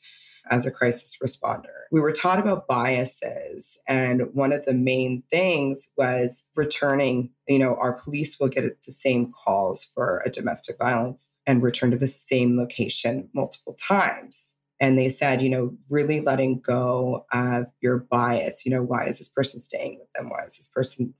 as 0.49 0.65
a 0.65 0.71
crisis 0.71 1.17
responder. 1.23 1.71
We 1.91 2.01
were 2.01 2.11
taught 2.11 2.39
about 2.39 2.67
biases. 2.67 3.79
And 3.87 4.23
one 4.33 4.51
of 4.51 4.65
the 4.65 4.73
main 4.73 5.23
things 5.29 5.89
was 5.97 6.47
returning, 6.55 7.31
you 7.47 7.59
know, 7.59 7.75
our 7.75 7.93
police 7.93 8.39
will 8.39 8.49
get 8.49 8.63
the 8.83 8.91
same 8.91 9.31
calls 9.31 9.83
for 9.83 10.21
a 10.25 10.29
domestic 10.29 10.77
violence 10.77 11.31
and 11.45 11.63
return 11.63 11.91
to 11.91 11.97
the 11.97 12.07
same 12.07 12.57
location 12.57 13.29
multiple 13.33 13.75
times. 13.75 14.55
And 14.79 14.97
they 14.97 15.09
said, 15.09 15.41
you 15.41 15.49
know, 15.49 15.77
really 15.89 16.19
letting 16.19 16.59
go 16.59 17.25
of 17.31 17.67
your 17.81 17.97
bias. 17.97 18.65
You 18.65 18.71
know, 18.71 18.83
why 18.83 19.05
is 19.05 19.19
this 19.19 19.29
person 19.29 19.59
staying 19.59 19.99
with 19.99 20.09
them? 20.15 20.29
Why 20.29 20.43
is 20.45 20.57
this 20.57 20.67
person? 20.67 21.13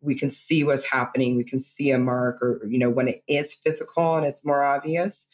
We 0.00 0.14
can 0.14 0.28
see 0.28 0.64
what's 0.64 0.84
happening. 0.84 1.36
We 1.36 1.44
can 1.44 1.58
see 1.58 1.90
a 1.90 1.98
mark, 1.98 2.40
or, 2.40 2.62
you 2.68 2.78
know, 2.78 2.90
when 2.90 3.08
it 3.08 3.22
is 3.28 3.54
physical 3.54 4.16
and 4.16 4.24
it's 4.24 4.44
more 4.44 4.62
obvious, 4.62 5.26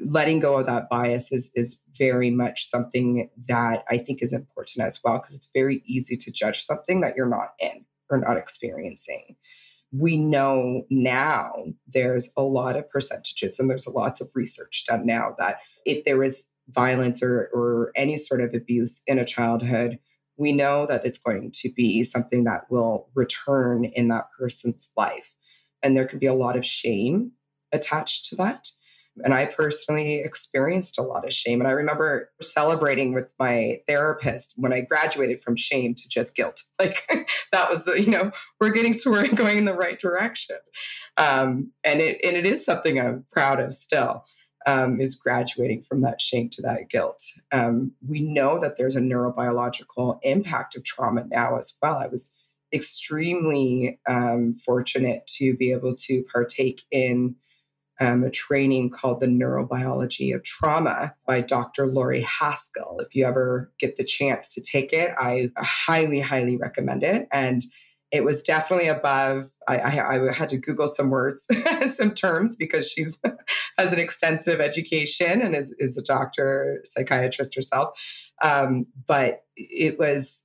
letting 0.00 0.40
go 0.40 0.58
of 0.58 0.66
that 0.66 0.88
bias 0.88 1.32
is, 1.32 1.50
is 1.54 1.80
very 1.96 2.30
much 2.30 2.66
something 2.66 3.30
that 3.48 3.84
I 3.90 3.98
think 3.98 4.22
is 4.22 4.32
important 4.32 4.86
as 4.86 5.00
well, 5.02 5.18
because 5.18 5.34
it's 5.34 5.48
very 5.52 5.82
easy 5.86 6.16
to 6.16 6.30
judge 6.30 6.62
something 6.62 7.00
that 7.00 7.14
you're 7.16 7.28
not 7.28 7.54
in 7.58 7.84
or 8.10 8.18
not 8.18 8.36
experiencing. 8.36 9.36
We 9.90 10.16
know 10.16 10.84
now 10.90 11.52
there's 11.86 12.30
a 12.36 12.42
lot 12.42 12.76
of 12.76 12.88
percentages 12.90 13.58
and 13.58 13.68
there's 13.68 13.86
lots 13.86 14.20
of 14.20 14.28
research 14.34 14.84
done 14.86 15.06
now 15.06 15.34
that 15.38 15.58
if 15.84 16.04
there 16.04 16.22
is 16.22 16.46
violence 16.68 17.22
or, 17.22 17.48
or 17.52 17.92
any 17.96 18.16
sort 18.18 18.40
of 18.40 18.54
abuse 18.54 19.00
in 19.06 19.18
a 19.18 19.24
childhood, 19.24 19.98
we 20.36 20.52
know 20.52 20.86
that 20.86 21.04
it's 21.04 21.18
going 21.18 21.50
to 21.52 21.70
be 21.72 22.04
something 22.04 22.44
that 22.44 22.70
will 22.70 23.08
return 23.14 23.84
in 23.84 24.08
that 24.08 24.26
person's 24.38 24.90
life. 24.96 25.34
And 25.82 25.96
there 25.96 26.06
can 26.06 26.18
be 26.18 26.26
a 26.26 26.34
lot 26.34 26.56
of 26.56 26.64
shame 26.64 27.32
attached 27.72 28.26
to 28.26 28.36
that. 28.36 28.70
And 29.24 29.34
I 29.34 29.46
personally 29.46 30.16
experienced 30.16 30.98
a 30.98 31.02
lot 31.02 31.26
of 31.26 31.32
shame. 31.32 31.60
And 31.60 31.68
I 31.68 31.72
remember 31.72 32.30
celebrating 32.40 33.12
with 33.12 33.32
my 33.38 33.80
therapist 33.86 34.54
when 34.56 34.72
I 34.72 34.80
graduated 34.80 35.40
from 35.40 35.56
shame 35.56 35.94
to 35.94 36.08
just 36.08 36.34
guilt. 36.34 36.62
Like 36.80 37.28
that 37.50 37.68
was, 37.68 37.88
you 37.88 38.06
know, 38.06 38.30
we're 38.60 38.70
getting 38.70 38.94
to 38.98 39.10
where 39.10 39.22
we're 39.22 39.32
going 39.34 39.58
in 39.58 39.64
the 39.64 39.74
right 39.74 39.98
direction. 39.98 40.58
Um, 41.16 41.72
and 41.82 42.00
it 42.00 42.20
and 42.22 42.36
it 42.36 42.46
is 42.46 42.64
something 42.64 43.00
I'm 43.00 43.24
proud 43.32 43.58
of 43.58 43.74
still. 43.74 44.24
Um, 44.66 45.00
is 45.00 45.14
graduating 45.14 45.82
from 45.82 46.02
that 46.02 46.20
shame 46.20 46.50
to 46.50 46.62
that 46.62 46.90
guilt. 46.90 47.22
Um, 47.52 47.92
we 48.06 48.20
know 48.20 48.58
that 48.58 48.76
there's 48.76 48.96
a 48.96 49.00
neurobiological 49.00 50.18
impact 50.22 50.76
of 50.76 50.84
trauma 50.84 51.24
now 51.30 51.56
as 51.56 51.74
well. 51.80 51.96
I 51.96 52.06
was 52.08 52.32
extremely 52.72 53.98
um, 54.08 54.52
fortunate 54.52 55.26
to 55.38 55.56
be 55.56 55.72
able 55.72 55.94
to 55.96 56.24
partake 56.32 56.82
in 56.90 57.36
um, 58.00 58.22
a 58.22 58.30
training 58.30 58.90
called 58.90 59.20
The 59.20 59.26
Neurobiology 59.26 60.34
of 60.34 60.42
Trauma 60.44 61.14
by 61.26 61.40
Dr. 61.40 61.86
Lori 61.86 62.20
Haskell. 62.22 63.00
If 63.00 63.14
you 63.14 63.26
ever 63.26 63.72
get 63.78 63.96
the 63.96 64.04
chance 64.04 64.48
to 64.54 64.60
take 64.60 64.92
it, 64.92 65.12
I 65.18 65.50
highly, 65.56 66.20
highly 66.20 66.56
recommend 66.56 67.02
it. 67.02 67.26
And 67.32 67.64
it 68.10 68.24
was 68.24 68.42
definitely 68.42 68.88
above. 68.88 69.50
I, 69.66 69.78
I, 69.78 70.28
I 70.28 70.32
had 70.32 70.48
to 70.50 70.56
Google 70.56 70.88
some 70.88 71.10
words 71.10 71.46
and 71.66 71.92
some 71.92 72.14
terms 72.14 72.56
because 72.56 72.90
she's 72.90 73.18
has 73.78 73.92
an 73.92 73.98
extensive 73.98 74.60
education 74.60 75.42
and 75.42 75.54
is, 75.54 75.74
is 75.78 75.96
a 75.98 76.02
doctor, 76.02 76.80
psychiatrist 76.84 77.54
herself. 77.54 77.98
Um, 78.42 78.86
but 79.06 79.42
it 79.56 79.98
was 79.98 80.44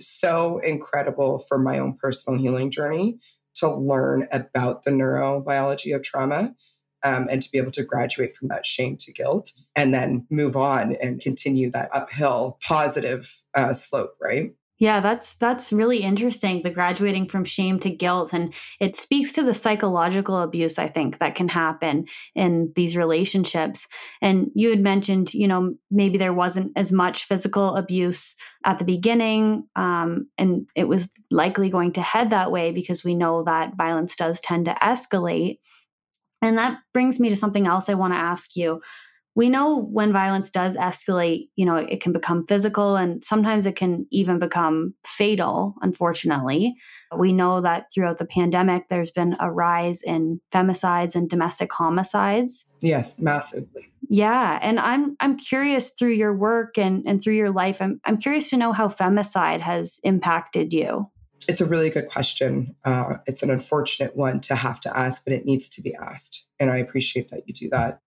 so 0.00 0.58
incredible 0.58 1.40
for 1.40 1.58
my 1.58 1.78
own 1.78 1.96
personal 2.00 2.38
healing 2.38 2.70
journey 2.70 3.18
to 3.58 3.74
learn 3.74 4.28
about 4.32 4.82
the 4.82 4.90
neurobiology 4.90 5.94
of 5.94 6.02
trauma 6.02 6.54
um, 7.02 7.28
and 7.30 7.42
to 7.42 7.50
be 7.50 7.58
able 7.58 7.70
to 7.72 7.84
graduate 7.84 8.34
from 8.34 8.48
that 8.48 8.66
shame 8.66 8.96
to 8.98 9.12
guilt 9.12 9.52
and 9.76 9.94
then 9.94 10.26
move 10.30 10.56
on 10.56 10.96
and 10.96 11.20
continue 11.20 11.70
that 11.70 11.90
uphill 11.94 12.58
positive 12.66 13.42
uh, 13.54 13.72
slope, 13.72 14.14
right? 14.20 14.54
Yeah, 14.80 15.00
that's 15.00 15.34
that's 15.34 15.72
really 15.72 15.98
interesting. 16.04 16.62
The 16.62 16.70
graduating 16.70 17.28
from 17.28 17.44
shame 17.44 17.80
to 17.80 17.90
guilt, 17.90 18.32
and 18.32 18.54
it 18.78 18.94
speaks 18.94 19.32
to 19.32 19.42
the 19.42 19.52
psychological 19.52 20.38
abuse 20.40 20.78
I 20.78 20.86
think 20.86 21.18
that 21.18 21.34
can 21.34 21.48
happen 21.48 22.06
in 22.36 22.72
these 22.76 22.96
relationships. 22.96 23.88
And 24.22 24.52
you 24.54 24.70
had 24.70 24.80
mentioned, 24.80 25.34
you 25.34 25.48
know, 25.48 25.74
maybe 25.90 26.16
there 26.16 26.32
wasn't 26.32 26.72
as 26.76 26.92
much 26.92 27.24
physical 27.24 27.74
abuse 27.74 28.36
at 28.64 28.78
the 28.78 28.84
beginning, 28.84 29.64
um, 29.74 30.28
and 30.38 30.68
it 30.76 30.86
was 30.86 31.08
likely 31.32 31.70
going 31.70 31.90
to 31.92 32.02
head 32.02 32.30
that 32.30 32.52
way 32.52 32.70
because 32.70 33.02
we 33.02 33.16
know 33.16 33.42
that 33.44 33.76
violence 33.76 34.14
does 34.14 34.40
tend 34.40 34.66
to 34.66 34.74
escalate. 34.74 35.58
And 36.40 36.56
that 36.56 36.78
brings 36.94 37.18
me 37.18 37.30
to 37.30 37.36
something 37.36 37.66
else 37.66 37.88
I 37.88 37.94
want 37.94 38.14
to 38.14 38.18
ask 38.18 38.54
you. 38.54 38.80
We 39.38 39.48
know 39.48 39.78
when 39.78 40.12
violence 40.12 40.50
does 40.50 40.76
escalate, 40.76 41.48
you 41.54 41.64
know, 41.64 41.76
it 41.76 42.00
can 42.00 42.12
become 42.12 42.44
physical 42.48 42.96
and 42.96 43.22
sometimes 43.22 43.66
it 43.66 43.76
can 43.76 44.04
even 44.10 44.40
become 44.40 44.94
fatal, 45.06 45.76
unfortunately. 45.80 46.74
We 47.16 47.32
know 47.32 47.60
that 47.60 47.86
throughout 47.94 48.18
the 48.18 48.24
pandemic, 48.24 48.88
there's 48.88 49.12
been 49.12 49.36
a 49.38 49.48
rise 49.48 50.02
in 50.02 50.40
femicides 50.52 51.14
and 51.14 51.30
domestic 51.30 51.72
homicides. 51.72 52.66
Yes, 52.82 53.16
massively. 53.20 53.92
Yeah. 54.08 54.58
And 54.60 54.80
I'm 54.80 55.14
I'm 55.20 55.36
curious 55.36 55.92
through 55.92 56.14
your 56.14 56.34
work 56.34 56.76
and, 56.76 57.04
and 57.06 57.22
through 57.22 57.34
your 57.34 57.50
life, 57.50 57.80
I'm 57.80 58.00
I'm 58.04 58.16
curious 58.16 58.50
to 58.50 58.56
know 58.56 58.72
how 58.72 58.88
femicide 58.88 59.60
has 59.60 60.00
impacted 60.02 60.72
you. 60.72 61.12
It's 61.46 61.60
a 61.60 61.64
really 61.64 61.90
good 61.90 62.08
question. 62.08 62.74
Uh, 62.84 63.18
it's 63.26 63.44
an 63.44 63.50
unfortunate 63.50 64.16
one 64.16 64.40
to 64.40 64.56
have 64.56 64.80
to 64.80 64.98
ask, 64.98 65.22
but 65.22 65.32
it 65.32 65.44
needs 65.44 65.68
to 65.68 65.80
be 65.80 65.94
asked. 65.94 66.44
And 66.58 66.72
I 66.72 66.78
appreciate 66.78 67.30
that 67.30 67.44
you 67.46 67.54
do 67.54 67.68
that. 67.68 68.00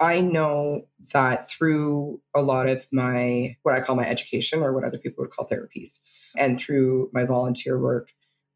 I 0.00 0.20
know 0.20 0.86
that 1.12 1.48
through 1.48 2.20
a 2.34 2.42
lot 2.42 2.68
of 2.68 2.86
my, 2.92 3.56
what 3.62 3.74
I 3.74 3.80
call 3.80 3.96
my 3.96 4.06
education 4.08 4.62
or 4.62 4.72
what 4.72 4.84
other 4.84 4.98
people 4.98 5.22
would 5.22 5.30
call 5.30 5.46
therapies, 5.46 6.00
and 6.36 6.58
through 6.58 7.10
my 7.12 7.24
volunteer 7.24 7.78
work, 7.78 8.10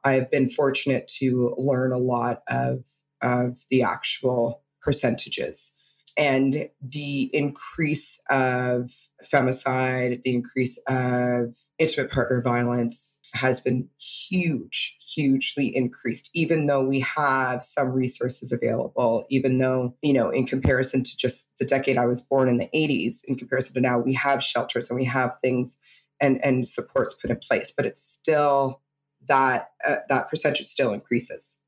I've 0.05 0.31
been 0.31 0.49
fortunate 0.49 1.09
to 1.19 1.55
learn 1.57 1.93
a 1.93 1.99
lot 1.99 2.43
of, 2.49 2.85
of 3.23 3.59
the 3.69 3.83
actual 3.83 4.63
percentages 4.81 5.73
and 6.19 6.69
the 6.83 7.31
increase 7.33 8.21
of 8.29 8.93
femicide, 9.25 10.21
the 10.25 10.35
increase 10.35 10.77
of 10.89 11.55
intimate 11.79 12.11
partner 12.11 12.43
violence 12.43 13.21
has 13.35 13.61
been 13.61 13.89
huge, 14.01 14.97
hugely 15.15 15.75
increased, 15.75 16.29
even 16.35 16.67
though 16.67 16.85
we 16.85 16.99
have 17.01 17.63
some 17.63 17.93
resources 17.93 18.51
available, 18.51 19.27
even 19.31 19.59
though, 19.59 19.95
you 20.03 20.13
know, 20.13 20.29
in 20.31 20.45
comparison 20.45 21.05
to 21.05 21.17
just 21.17 21.51
the 21.61 21.65
decade 21.65 21.97
I 21.97 22.07
was 22.07 22.21
born 22.21 22.49
in 22.49 22.59
the 22.59 22.69
80s, 22.75 23.21
in 23.29 23.37
comparison 23.37 23.75
to 23.75 23.81
now, 23.81 24.01
we 24.01 24.15
have 24.15 24.43
shelters 24.43 24.91
and 24.91 24.99
we 24.99 25.05
have 25.05 25.37
things 25.41 25.79
and, 26.21 26.45
and 26.45 26.67
supports 26.67 27.15
put 27.15 27.31
in 27.31 27.37
place, 27.37 27.73
but 27.75 27.87
it's 27.87 28.03
still 28.03 28.81
that, 29.29 29.71
uh, 29.87 29.97
that 30.09 30.29
percentage 30.29 30.67
still 30.67 30.93
increases. 30.93 31.59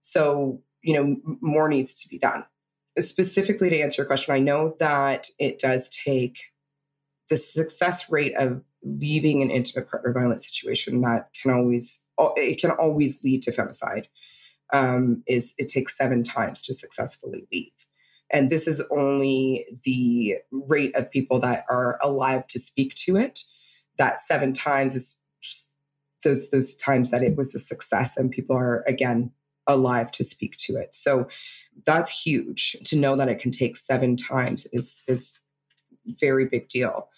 So, 0.00 0.62
you 0.80 0.94
know, 0.94 1.36
more 1.42 1.68
needs 1.68 1.92
to 1.94 2.08
be 2.08 2.18
done 2.18 2.44
specifically 2.98 3.70
to 3.70 3.80
answer 3.80 4.02
your 4.02 4.06
question, 4.06 4.34
I 4.34 4.40
know 4.40 4.76
that 4.78 5.28
it 5.38 5.58
does 5.58 5.88
take 5.88 6.52
the 7.28 7.36
success 7.36 8.10
rate 8.10 8.34
of 8.36 8.62
leaving 8.82 9.42
an 9.42 9.50
intimate 9.50 9.88
partner 9.88 10.12
violent 10.12 10.42
situation 10.42 11.00
that 11.02 11.30
can 11.40 11.52
always 11.52 12.00
it 12.36 12.60
can 12.60 12.70
always 12.72 13.22
lead 13.24 13.42
to 13.42 13.52
femicide. 13.52 14.06
Um, 14.72 15.22
is 15.26 15.54
it 15.58 15.68
takes 15.68 15.96
seven 15.96 16.24
times 16.24 16.62
to 16.62 16.74
successfully 16.74 17.46
leave. 17.52 17.72
And 18.30 18.48
this 18.48 18.66
is 18.66 18.82
only 18.90 19.66
the 19.84 20.36
rate 20.50 20.94
of 20.96 21.10
people 21.10 21.38
that 21.40 21.66
are 21.68 21.98
alive 22.02 22.46
to 22.48 22.58
speak 22.58 22.94
to 22.96 23.16
it. 23.16 23.40
That 23.98 24.20
seven 24.20 24.54
times 24.54 24.94
is 24.94 25.16
those 26.24 26.50
those 26.50 26.74
times 26.74 27.10
that 27.10 27.22
it 27.22 27.36
was 27.36 27.54
a 27.54 27.58
success 27.58 28.16
and 28.16 28.30
people 28.30 28.56
are 28.56 28.84
again 28.86 29.30
alive 29.66 30.10
to 30.12 30.24
speak 30.24 30.56
to 30.56 30.76
it. 30.76 30.94
So 30.94 31.28
that's 31.86 32.10
huge 32.10 32.76
to 32.84 32.96
know 32.96 33.16
that 33.16 33.28
it 33.28 33.38
can 33.38 33.50
take 33.50 33.76
seven 33.76 34.16
times 34.16 34.66
is 34.72 35.02
is 35.06 35.40
very 36.20 36.46
big 36.46 36.68
deal. 36.68 37.08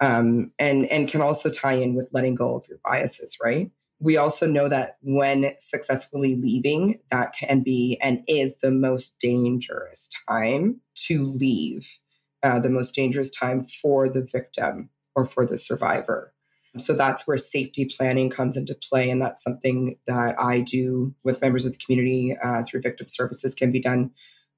Um, 0.00 0.52
and 0.58 0.86
and 0.86 1.08
can 1.08 1.20
also 1.20 1.50
tie 1.50 1.74
in 1.74 1.94
with 1.94 2.10
letting 2.12 2.34
go 2.34 2.54
of 2.54 2.66
your 2.68 2.78
biases, 2.84 3.36
right? 3.42 3.70
We 4.00 4.16
also 4.16 4.46
know 4.46 4.66
that 4.68 4.96
when 5.02 5.52
successfully 5.58 6.34
leaving, 6.34 7.00
that 7.10 7.34
can 7.34 7.62
be 7.62 7.98
and 8.00 8.22
is 8.26 8.56
the 8.56 8.70
most 8.70 9.18
dangerous 9.20 10.08
time 10.26 10.80
to 11.06 11.26
leave, 11.26 11.98
uh, 12.42 12.60
the 12.60 12.70
most 12.70 12.94
dangerous 12.94 13.28
time 13.28 13.60
for 13.60 14.08
the 14.08 14.22
victim 14.22 14.88
or 15.14 15.26
for 15.26 15.44
the 15.44 15.58
survivor. 15.58 16.32
So 16.78 16.94
that's 16.94 17.26
where 17.26 17.36
safety 17.36 17.84
planning 17.84 18.30
comes 18.30 18.56
into 18.56 18.74
play. 18.74 19.10
And 19.10 19.20
that's 19.20 19.42
something 19.42 19.96
that 20.06 20.40
I 20.40 20.60
do 20.60 21.14
with 21.24 21.40
members 21.40 21.66
of 21.66 21.72
the 21.72 21.78
community 21.78 22.36
uh, 22.42 22.62
through 22.62 22.82
victim 22.82 23.08
services, 23.08 23.54
can 23.54 23.72
be 23.72 23.80
done 23.80 24.10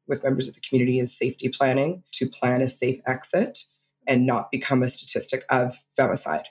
with 0.07 0.23
members 0.23 0.49
of 0.49 0.55
the 0.55 0.61
community 0.61 0.99
is 0.99 1.17
safety 1.17 1.49
planning 1.49 2.03
to 2.13 2.29
plan 2.29 2.61
a 2.61 2.69
safe 2.69 3.01
exit 3.07 3.65
and 4.07 4.27
not 4.27 4.51
become 4.51 4.83
a 4.83 4.89
statistic 4.89 5.45
of 5.49 5.85
femicide. 5.99 6.47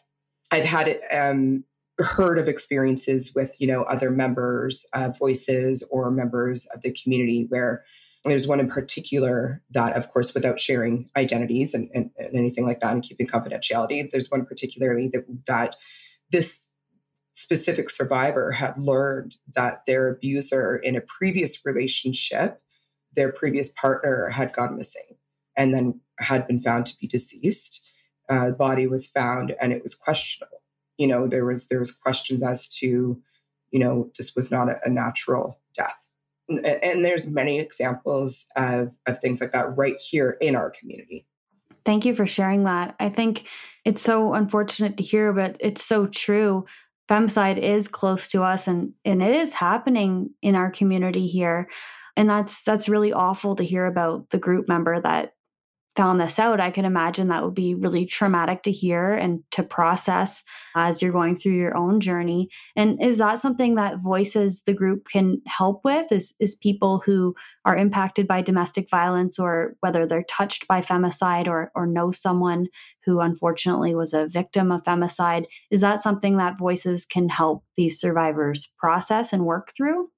I've 0.52 0.66
had 0.66 0.88
it, 0.88 1.02
um, 1.12 1.66
heard 2.00 2.38
of 2.38 2.48
experiences 2.48 3.34
with 3.36 3.56
you 3.60 3.68
know 3.68 3.84
other 3.84 4.10
members 4.10 4.86
of 4.94 5.18
voices 5.18 5.84
or 5.90 6.12
members 6.12 6.66
of 6.74 6.82
the 6.82 6.92
community 6.92 7.46
where 7.50 7.84
there's 8.26 8.48
one 8.48 8.60
in 8.60 8.68
particular 8.68 9.64
that, 9.72 9.94
of 9.94 10.10
course, 10.10 10.34
without 10.34 10.60
sharing 10.60 11.10
identities 11.18 11.74
and, 11.74 11.90
and, 11.94 12.12
and 12.18 12.36
anything 12.36 12.66
like 12.66 12.80
that 12.80 12.94
and 12.94 13.04
keeping 13.04 13.28
confidentiality, 13.28 14.10
there's 14.10 14.30
one 14.30 14.46
particularly 14.46 15.08
that, 15.08 15.26
that 15.48 15.76
this 16.32 16.70
specific 17.34 17.90
survivor 17.90 18.52
had 18.52 18.78
learned 18.78 19.36
that 19.56 19.84
their 19.88 20.10
abuser 20.10 20.76
in 20.76 20.96
a 20.96 21.02
previous 21.02 21.66
relationship, 21.66 22.62
their 23.16 23.32
previous 23.32 23.70
partner 23.70 24.30
had 24.30 24.54
gone 24.54 24.78
missing 24.78 25.18
and 25.58 25.74
then 25.74 26.00
had 26.20 26.46
been 26.46 26.60
found 26.60 26.86
to 26.86 26.98
be 27.00 27.08
deceased. 27.08 27.82
Uh, 28.30 28.52
body 28.52 28.86
was 28.86 29.08
found 29.08 29.56
and 29.60 29.74
it 29.74 29.82
was 29.82 29.96
questionable. 29.96 30.62
You 30.98 31.08
know, 31.08 31.28
there 31.28 31.46
was 31.46 31.68
there 31.68 31.80
was 31.80 31.92
questions 31.92 32.44
as 32.44 32.68
to, 32.76 33.20
you 33.72 33.80
know, 33.80 34.12
this 34.18 34.36
was 34.36 34.52
not 34.52 34.70
a, 34.70 34.80
a 34.86 34.90
natural 34.90 35.60
death 35.74 36.11
and 36.60 37.04
there's 37.04 37.28
many 37.28 37.60
examples 37.60 38.46
of, 38.56 38.96
of 39.06 39.20
things 39.20 39.42
like 39.42 39.52
that 39.52 39.78
right 39.78 40.00
here 40.00 40.38
in 40.42 40.56
our 40.56 40.70
community. 40.70 41.26
Thank 41.84 42.06
you 42.06 42.16
for 42.16 42.28
sharing 42.28 42.64
that. 42.66 42.96
I 43.00 43.10
think 43.10 43.48
it's 43.86 44.02
so 44.02 44.34
unfortunate 44.34 44.98
to 44.98 45.04
hear 45.04 45.34
but 45.34 45.58
it's 45.60 45.84
so 45.84 46.08
true. 46.08 46.66
Femicide 47.10 47.58
is 47.58 47.88
close 47.88 48.28
to 48.30 48.44
us 48.44 48.68
and 48.68 48.94
and 49.04 49.22
it 49.22 49.36
is 49.36 49.54
happening 49.54 50.32
in 50.42 50.56
our 50.56 50.70
community 50.70 51.28
here. 51.28 51.70
And 52.16 52.30
that's 52.30 52.64
that's 52.64 52.90
really 52.90 53.14
awful 53.14 53.56
to 53.56 53.64
hear 53.64 53.86
about 53.86 54.30
the 54.30 54.38
group 54.38 54.68
member 54.68 55.00
that 55.00 55.34
found 55.96 56.22
this 56.22 56.40
out, 56.40 56.62
I 56.62 56.72
can 56.72 56.86
imagine 56.86 57.28
that 57.28 57.44
would 57.44 57.54
be 57.54 57.76
really 57.76 58.06
traumatic 58.06 58.64
to 58.64 58.72
hear 58.72 59.14
and 59.14 59.44
to 59.52 59.64
process 59.64 60.44
as 60.74 61.02
you're 61.02 61.12
going 61.12 61.36
through 61.36 61.54
your 61.54 61.76
own 61.76 62.00
journey. 62.00 62.50
And 62.76 63.02
is 63.04 63.18
that 63.18 63.42
something 63.42 63.76
that 63.76 64.00
voices 64.00 64.64
the 64.64 64.74
group 64.74 65.08
can 65.12 65.42
help 65.48 65.82
with? 65.84 66.12
Is 66.12 66.34
is 66.40 66.56
people 66.56 67.02
who 67.06 67.36
are 67.66 67.76
impacted 67.76 68.28
by 68.28 68.42
domestic 68.42 68.90
violence 68.90 69.38
or 69.38 69.76
whether 69.82 70.06
they're 70.06 70.24
touched 70.24 70.68
by 70.68 70.82
femicide 70.82 71.48
or 71.48 71.72
or 71.76 71.86
know 71.86 72.12
someone 72.12 72.68
who 73.06 73.20
unfortunately 73.20 73.94
was 73.94 74.14
a 74.14 74.28
victim 74.28 74.72
of 74.72 74.84
femicide? 74.84 75.46
Is 75.70 75.82
that 75.82 76.04
something 76.04 76.38
that 76.38 76.58
voices 76.58 77.06
can 77.06 77.28
help 77.28 77.66
these 77.76 78.00
survivors 78.00 78.72
process 78.78 79.34
and 79.34 79.46
work 79.46 79.74
through? 79.76 80.10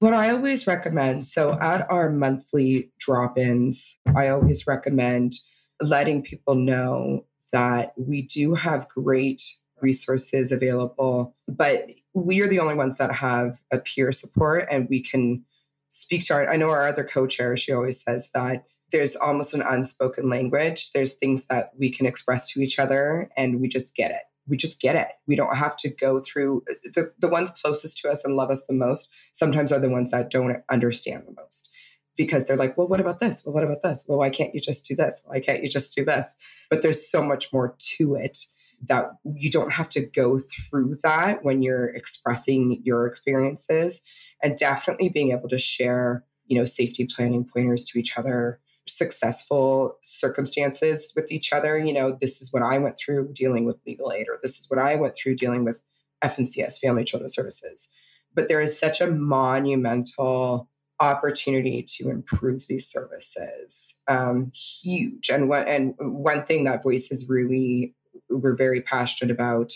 What 0.00 0.12
I 0.12 0.30
always 0.30 0.66
recommend 0.66 1.24
so 1.24 1.58
at 1.60 1.90
our 1.90 2.10
monthly 2.10 2.90
drop 2.98 3.38
ins, 3.38 3.98
I 4.14 4.28
always 4.28 4.66
recommend 4.66 5.34
letting 5.80 6.22
people 6.22 6.54
know 6.54 7.26
that 7.52 7.92
we 7.96 8.22
do 8.22 8.54
have 8.54 8.88
great 8.88 9.42
resources 9.80 10.52
available, 10.52 11.36
but 11.48 11.86
we 12.12 12.40
are 12.40 12.48
the 12.48 12.58
only 12.58 12.74
ones 12.74 12.98
that 12.98 13.12
have 13.12 13.62
a 13.70 13.78
peer 13.78 14.12
support 14.12 14.66
and 14.70 14.88
we 14.88 15.00
can 15.00 15.44
speak 15.88 16.24
to 16.26 16.34
our. 16.34 16.50
I 16.50 16.56
know 16.56 16.70
our 16.70 16.86
other 16.86 17.04
co 17.04 17.26
chair, 17.26 17.56
she 17.56 17.72
always 17.72 18.02
says 18.02 18.30
that 18.34 18.64
there's 18.90 19.16
almost 19.16 19.54
an 19.54 19.62
unspoken 19.62 20.28
language. 20.28 20.90
There's 20.92 21.14
things 21.14 21.46
that 21.46 21.70
we 21.78 21.90
can 21.90 22.06
express 22.06 22.50
to 22.52 22.60
each 22.60 22.78
other 22.78 23.30
and 23.36 23.60
we 23.60 23.68
just 23.68 23.94
get 23.94 24.10
it 24.10 24.22
we 24.46 24.56
just 24.56 24.80
get 24.80 24.96
it. 24.96 25.08
We 25.26 25.36
don't 25.36 25.56
have 25.56 25.76
to 25.78 25.88
go 25.88 26.20
through 26.20 26.64
the, 26.84 27.12
the 27.18 27.28
ones 27.28 27.50
closest 27.50 27.98
to 27.98 28.10
us 28.10 28.24
and 28.24 28.36
love 28.36 28.50
us 28.50 28.62
the 28.66 28.74
most, 28.74 29.08
sometimes 29.32 29.72
are 29.72 29.80
the 29.80 29.90
ones 29.90 30.10
that 30.10 30.30
don't 30.30 30.62
understand 30.70 31.24
the 31.26 31.34
most 31.40 31.70
because 32.16 32.44
they're 32.44 32.56
like, 32.56 32.76
well, 32.76 32.86
what 32.86 33.00
about 33.00 33.18
this? 33.18 33.42
Well, 33.44 33.54
what 33.54 33.64
about 33.64 33.82
this? 33.82 34.04
Well, 34.06 34.18
why 34.18 34.30
can't 34.30 34.54
you 34.54 34.60
just 34.60 34.86
do 34.86 34.94
this? 34.94 35.22
Why 35.24 35.40
can't 35.40 35.62
you 35.62 35.68
just 35.68 35.94
do 35.96 36.04
this? 36.04 36.36
But 36.70 36.82
there's 36.82 37.10
so 37.10 37.22
much 37.22 37.52
more 37.52 37.76
to 37.96 38.14
it 38.14 38.38
that 38.86 39.12
you 39.24 39.50
don't 39.50 39.72
have 39.72 39.88
to 39.90 40.00
go 40.00 40.38
through 40.38 40.96
that 41.02 41.42
when 41.42 41.62
you're 41.62 41.86
expressing 41.86 42.80
your 42.84 43.06
experiences 43.06 44.02
and 44.42 44.56
definitely 44.56 45.08
being 45.08 45.32
able 45.32 45.48
to 45.48 45.58
share, 45.58 46.24
you 46.46 46.58
know, 46.58 46.64
safety 46.64 47.06
planning 47.06 47.46
pointers 47.50 47.84
to 47.86 47.98
each 47.98 48.16
other 48.18 48.60
successful 48.86 49.98
circumstances 50.02 51.12
with 51.16 51.30
each 51.32 51.52
other. 51.52 51.78
You 51.78 51.92
know, 51.92 52.16
this 52.20 52.40
is 52.40 52.52
what 52.52 52.62
I 52.62 52.78
went 52.78 52.98
through 52.98 53.32
dealing 53.32 53.64
with 53.64 53.76
legal 53.86 54.12
aid, 54.12 54.26
or 54.28 54.38
this 54.42 54.58
is 54.58 54.68
what 54.68 54.78
I 54.78 54.94
went 54.96 55.16
through 55.16 55.36
dealing 55.36 55.64
with 55.64 55.82
FNCS, 56.22 56.78
Family 56.80 57.04
Children 57.04 57.28
Services. 57.28 57.88
But 58.34 58.48
there 58.48 58.60
is 58.60 58.78
such 58.78 59.00
a 59.00 59.06
monumental 59.06 60.68
opportunity 61.00 61.82
to 61.82 62.08
improve 62.08 62.66
these 62.68 62.86
services. 62.86 63.98
Um, 64.06 64.52
huge. 64.52 65.28
And 65.28 65.48
one 65.48 65.66
and 65.66 65.94
one 65.98 66.44
thing 66.44 66.64
that 66.64 66.82
Voices 66.82 67.28
really 67.28 67.94
we're 68.30 68.56
very 68.56 68.80
passionate 68.80 69.32
about 69.32 69.72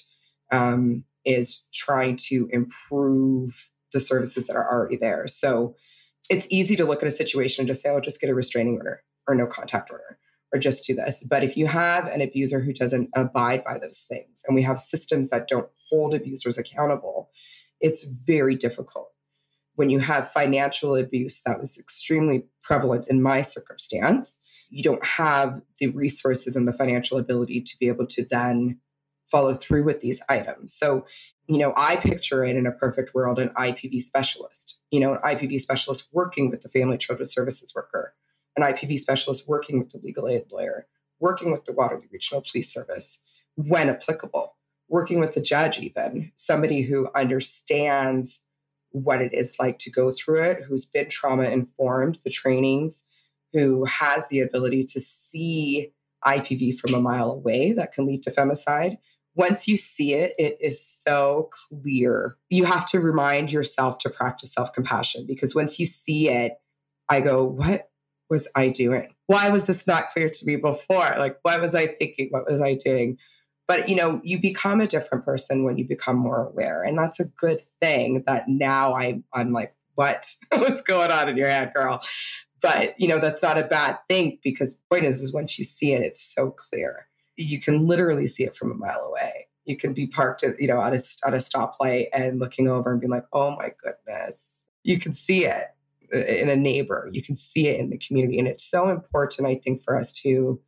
um, 0.50 1.04
is 1.24 1.62
trying 1.72 2.16
to 2.16 2.48
improve 2.52 3.70
the 3.92 4.00
services 4.00 4.46
that 4.46 4.56
are 4.56 4.70
already 4.70 4.96
there. 4.96 5.26
So 5.26 5.74
it's 6.28 6.46
easy 6.50 6.76
to 6.76 6.84
look 6.84 7.02
at 7.02 7.08
a 7.08 7.12
situation 7.12 7.62
and 7.62 7.68
just 7.68 7.82
say, 7.82 7.90
oh, 7.90 8.00
just 8.00 8.20
get 8.20 8.30
a 8.30 8.34
restraining 8.34 8.76
order 8.76 9.02
or 9.26 9.34
no 9.34 9.46
contact 9.46 9.90
order 9.90 10.18
or 10.52 10.58
just 10.58 10.86
do 10.86 10.94
this. 10.94 11.22
But 11.22 11.44
if 11.44 11.56
you 11.56 11.66
have 11.66 12.06
an 12.06 12.20
abuser 12.20 12.60
who 12.60 12.72
doesn't 12.72 13.10
abide 13.14 13.64
by 13.64 13.78
those 13.78 14.04
things, 14.08 14.42
and 14.46 14.54
we 14.54 14.62
have 14.62 14.78
systems 14.78 15.28
that 15.30 15.48
don't 15.48 15.68
hold 15.90 16.14
abusers 16.14 16.56
accountable, 16.56 17.30
it's 17.80 18.04
very 18.26 18.56
difficult. 18.56 19.10
When 19.74 19.90
you 19.90 20.00
have 20.00 20.32
financial 20.32 20.96
abuse 20.96 21.42
that 21.46 21.60
was 21.60 21.78
extremely 21.78 22.44
prevalent 22.62 23.06
in 23.08 23.22
my 23.22 23.42
circumstance, 23.42 24.40
you 24.70 24.82
don't 24.82 25.04
have 25.04 25.62
the 25.78 25.88
resources 25.88 26.56
and 26.56 26.66
the 26.66 26.72
financial 26.72 27.18
ability 27.18 27.60
to 27.62 27.76
be 27.78 27.88
able 27.88 28.06
to 28.06 28.24
then 28.24 28.80
follow 29.30 29.54
through 29.54 29.84
with 29.84 30.00
these 30.00 30.20
items. 30.28 30.74
So 30.74 31.04
you 31.48 31.56
know, 31.56 31.72
I 31.76 31.96
picture 31.96 32.44
it 32.44 32.56
in 32.56 32.66
a 32.66 32.72
perfect 32.72 33.14
world 33.14 33.38
an 33.38 33.48
IPV 33.50 34.02
specialist, 34.02 34.76
you 34.90 35.00
know, 35.00 35.14
an 35.14 35.20
IPV 35.24 35.60
specialist 35.60 36.08
working 36.12 36.50
with 36.50 36.60
the 36.60 36.68
family 36.68 36.98
children's 36.98 37.32
services 37.32 37.74
worker, 37.74 38.14
an 38.56 38.62
IPV 38.62 38.98
specialist 38.98 39.48
working 39.48 39.78
with 39.78 39.90
the 39.90 39.98
legal 39.98 40.28
aid 40.28 40.44
lawyer, 40.52 40.86
working 41.20 41.50
with 41.50 41.64
the 41.64 41.72
Waterloo 41.72 42.06
Regional 42.12 42.42
Police 42.42 42.72
Service 42.72 43.18
when 43.54 43.88
applicable, 43.88 44.56
working 44.88 45.20
with 45.20 45.32
the 45.32 45.40
judge, 45.40 45.80
even 45.80 46.32
somebody 46.36 46.82
who 46.82 47.08
understands 47.14 48.40
what 48.90 49.22
it 49.22 49.32
is 49.32 49.56
like 49.58 49.78
to 49.78 49.90
go 49.90 50.10
through 50.10 50.42
it, 50.42 50.64
who's 50.64 50.84
been 50.84 51.08
trauma 51.08 51.44
informed, 51.44 52.18
the 52.24 52.30
trainings, 52.30 53.06
who 53.54 53.84
has 53.86 54.26
the 54.28 54.40
ability 54.40 54.84
to 54.84 55.00
see 55.00 55.92
IPV 56.26 56.78
from 56.78 56.94
a 56.94 57.00
mile 57.00 57.30
away 57.30 57.72
that 57.72 57.92
can 57.92 58.06
lead 58.06 58.22
to 58.22 58.30
femicide, 58.30 58.98
once 59.38 59.68
you 59.68 59.76
see 59.76 60.14
it, 60.14 60.34
it 60.36 60.58
is 60.60 60.84
so 60.84 61.48
clear. 61.52 62.36
You 62.50 62.64
have 62.64 62.84
to 62.86 63.00
remind 63.00 63.52
yourself 63.52 63.98
to 63.98 64.10
practice 64.10 64.52
self 64.52 64.72
compassion 64.72 65.26
because 65.26 65.54
once 65.54 65.78
you 65.78 65.86
see 65.86 66.28
it, 66.28 66.54
I 67.08 67.20
go, 67.20 67.44
What 67.44 67.88
was 68.28 68.48
I 68.54 68.68
doing? 68.68 69.14
Why 69.26 69.48
was 69.48 69.64
this 69.64 69.86
not 69.86 70.08
clear 70.08 70.28
to 70.28 70.44
me 70.44 70.56
before? 70.56 71.14
Like, 71.18 71.38
what 71.42 71.60
was 71.60 71.74
I 71.74 71.86
thinking? 71.86 72.28
What 72.30 72.50
was 72.50 72.60
I 72.60 72.74
doing? 72.74 73.16
But 73.68 73.88
you 73.88 73.94
know, 73.94 74.20
you 74.24 74.40
become 74.40 74.80
a 74.80 74.88
different 74.88 75.24
person 75.24 75.62
when 75.62 75.78
you 75.78 75.86
become 75.86 76.16
more 76.16 76.48
aware. 76.48 76.82
And 76.82 76.98
that's 76.98 77.20
a 77.20 77.26
good 77.26 77.62
thing 77.80 78.24
that 78.26 78.48
now 78.48 78.94
I, 78.94 79.22
I'm 79.32 79.52
like, 79.52 79.74
what? 79.94 80.34
What's 80.52 80.80
going 80.80 81.12
on 81.12 81.28
in 81.28 81.36
your 81.36 81.48
head, 81.48 81.72
girl? 81.74 82.02
But 82.60 83.00
you 83.00 83.06
know, 83.06 83.20
that's 83.20 83.42
not 83.42 83.56
a 83.56 83.62
bad 83.62 83.98
thing 84.08 84.40
because 84.42 84.74
point 84.90 85.04
is, 85.04 85.22
is 85.22 85.32
once 85.32 85.58
you 85.58 85.64
see 85.64 85.92
it, 85.92 86.02
it's 86.02 86.20
so 86.20 86.50
clear 86.50 87.07
you 87.38 87.60
can 87.60 87.86
literally 87.86 88.26
see 88.26 88.44
it 88.44 88.56
from 88.56 88.72
a 88.72 88.74
mile 88.74 89.00
away. 89.08 89.46
You 89.64 89.76
can 89.76 89.92
be 89.94 90.06
parked 90.06 90.42
at, 90.42 90.60
you 90.60 90.66
know, 90.66 90.80
at 90.82 90.92
a, 90.92 91.00
at 91.26 91.34
a 91.34 91.38
stoplight 91.38 92.06
and 92.12 92.40
looking 92.40 92.68
over 92.68 92.90
and 92.90 93.00
being 93.00 93.10
like, 93.10 93.26
oh 93.32 93.52
my 93.52 93.72
goodness. 93.82 94.64
You 94.82 94.98
can 94.98 95.14
see 95.14 95.44
it 95.44 95.66
uh, 96.12 96.18
in 96.18 96.48
a 96.48 96.56
neighbor. 96.56 97.08
You 97.12 97.22
can 97.22 97.36
see 97.36 97.68
it 97.68 97.78
in 97.78 97.90
the 97.90 97.98
community. 97.98 98.38
And 98.38 98.48
it's 98.48 98.64
so 98.64 98.88
important, 98.88 99.48
I 99.48 99.54
think, 99.54 99.82
for 99.82 99.96
us 99.96 100.12
to 100.22 100.60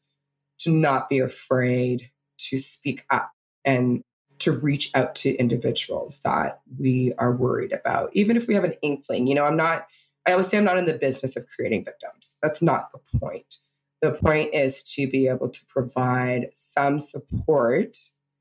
to 0.61 0.71
not 0.71 1.09
be 1.09 1.19
afraid 1.19 2.11
to 2.37 2.59
speak 2.59 3.05
up 3.11 3.33
and 3.65 4.03
to 4.41 4.53
reach 4.53 4.91
out 4.95 5.15
to 5.15 5.35
individuals 5.37 6.21
that 6.21 6.61
we 6.79 7.15
are 7.17 7.35
worried 7.35 7.73
about, 7.73 8.11
even 8.13 8.37
if 8.37 8.47
we 8.47 8.55
have 8.55 8.65
an 8.65 8.75
inkling. 8.83 9.27
You 9.27 9.35
know, 9.35 9.45
I'm 9.45 9.57
not, 9.57 9.87
I 10.27 10.33
always 10.33 10.49
say 10.49 10.59
I'm 10.59 10.65
not 10.65 10.77
in 10.77 10.85
the 10.85 10.93
business 10.95 11.35
of 11.35 11.47
creating 11.49 11.85
victims. 11.85 12.37
That's 12.43 12.61
not 12.61 12.93
the 12.93 13.19
point. 13.19 13.57
The 14.03 14.13
point 14.13 14.55
is 14.55 14.83
to 14.95 15.07
be 15.07 15.29
able 15.29 15.51
to 15.51 15.61
provide 15.69 16.49
some 16.55 17.01
support, 17.01 17.97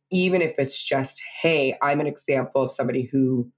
even 0.09 0.41
if 0.41 0.55
it's 0.57 0.81
just, 0.81 1.21
hey, 1.41 1.77
I'm 1.81 1.99
an 1.99 2.07
example 2.07 2.61
of 2.61 2.71
somebody 2.71 3.03
who 3.03 3.51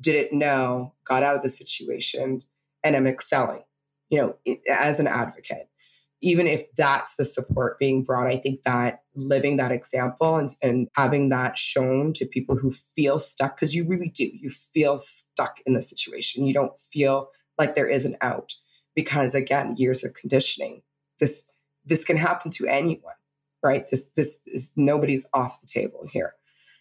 didn't 0.00 0.38
know, 0.38 0.94
got 1.04 1.22
out 1.22 1.36
of 1.36 1.42
the 1.42 1.48
situation, 1.48 2.42
and 2.84 2.96
I'm 2.96 3.06
excelling, 3.06 3.62
you 4.08 4.18
know, 4.18 4.56
as 4.68 5.00
an 5.00 5.06
advocate. 5.06 5.68
Even 6.24 6.46
if 6.46 6.72
that's 6.76 7.16
the 7.16 7.24
support 7.24 7.80
being 7.80 8.04
brought, 8.04 8.28
I 8.28 8.36
think 8.36 8.62
that 8.62 9.02
living 9.16 9.56
that 9.56 9.72
example 9.72 10.36
and, 10.36 10.54
and 10.62 10.88
having 10.94 11.30
that 11.30 11.58
shown 11.58 12.12
to 12.12 12.24
people 12.24 12.56
who 12.56 12.70
feel 12.70 13.18
stuck, 13.18 13.56
because 13.56 13.74
you 13.74 13.84
really 13.84 14.08
do, 14.08 14.30
you 14.32 14.48
feel 14.48 14.98
stuck 14.98 15.58
in 15.66 15.74
the 15.74 15.82
situation. 15.82 16.46
You 16.46 16.54
don't 16.54 16.78
feel 16.78 17.30
like 17.58 17.74
there 17.74 17.88
is 17.88 18.04
an 18.04 18.16
out 18.20 18.52
because 18.94 19.34
again, 19.34 19.74
years 19.76 20.04
of 20.04 20.14
conditioning. 20.14 20.82
This 21.22 21.46
this 21.84 22.02
can 22.02 22.16
happen 22.16 22.50
to 22.50 22.66
anyone, 22.66 23.14
right? 23.62 23.86
This 23.88 24.10
this 24.16 24.40
is 24.46 24.72
nobody's 24.74 25.24
off 25.32 25.60
the 25.60 25.68
table 25.68 26.04
here. 26.12 26.34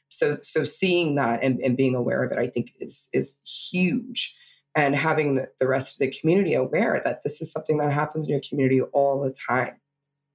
So 0.10 0.40
so 0.42 0.64
seeing 0.64 1.14
that 1.16 1.44
and, 1.44 1.60
and 1.60 1.78
being 1.78 1.94
aware 1.94 2.24
of 2.24 2.32
it, 2.32 2.40
I 2.40 2.48
think 2.48 2.74
is 2.80 3.08
is 3.14 3.38
huge. 3.46 4.36
And 4.74 4.96
having 4.96 5.36
the, 5.60 5.68
rest 5.68 5.96
of 5.96 6.00
the 6.00 6.18
community 6.18 6.54
aware 6.54 7.02
that 7.04 7.24
this 7.24 7.42
is 7.42 7.52
something 7.52 7.78
that 7.80 7.92
happens 7.92 8.26
in 8.26 8.32
your 8.32 8.40
community 8.40 8.80
all 8.82 9.22
the 9.22 9.30
time. 9.34 9.82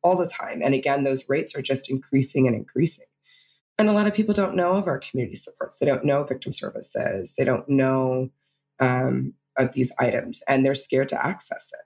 All 0.03 0.15
the 0.15 0.29
time. 0.29 0.61
And 0.63 0.75
again, 0.75 1.05
those 1.05 1.27
rates 1.27 1.57
are 1.57 1.63
just 1.63 1.89
increasing 1.89 2.47
and 2.47 2.55
increasing. 2.55 3.07
And 3.79 3.89
a 3.89 3.93
lot 3.93 4.07
of 4.07 4.13
people 4.13 4.35
don't 4.35 4.55
know 4.55 4.73
of 4.73 4.87
our 4.87 4.99
community 4.99 5.37
supports. 5.37 5.79
They 5.79 5.87
don't 5.87 6.05
know 6.05 6.23
victim 6.23 6.53
services. 6.53 7.33
They 7.37 7.45
don't 7.45 7.67
know 7.67 8.29
um, 8.79 9.33
of 9.57 9.73
these 9.73 9.91
items 9.99 10.43
and 10.47 10.65
they're 10.65 10.75
scared 10.75 11.09
to 11.11 11.27
access 11.27 11.73
it. 11.73 11.86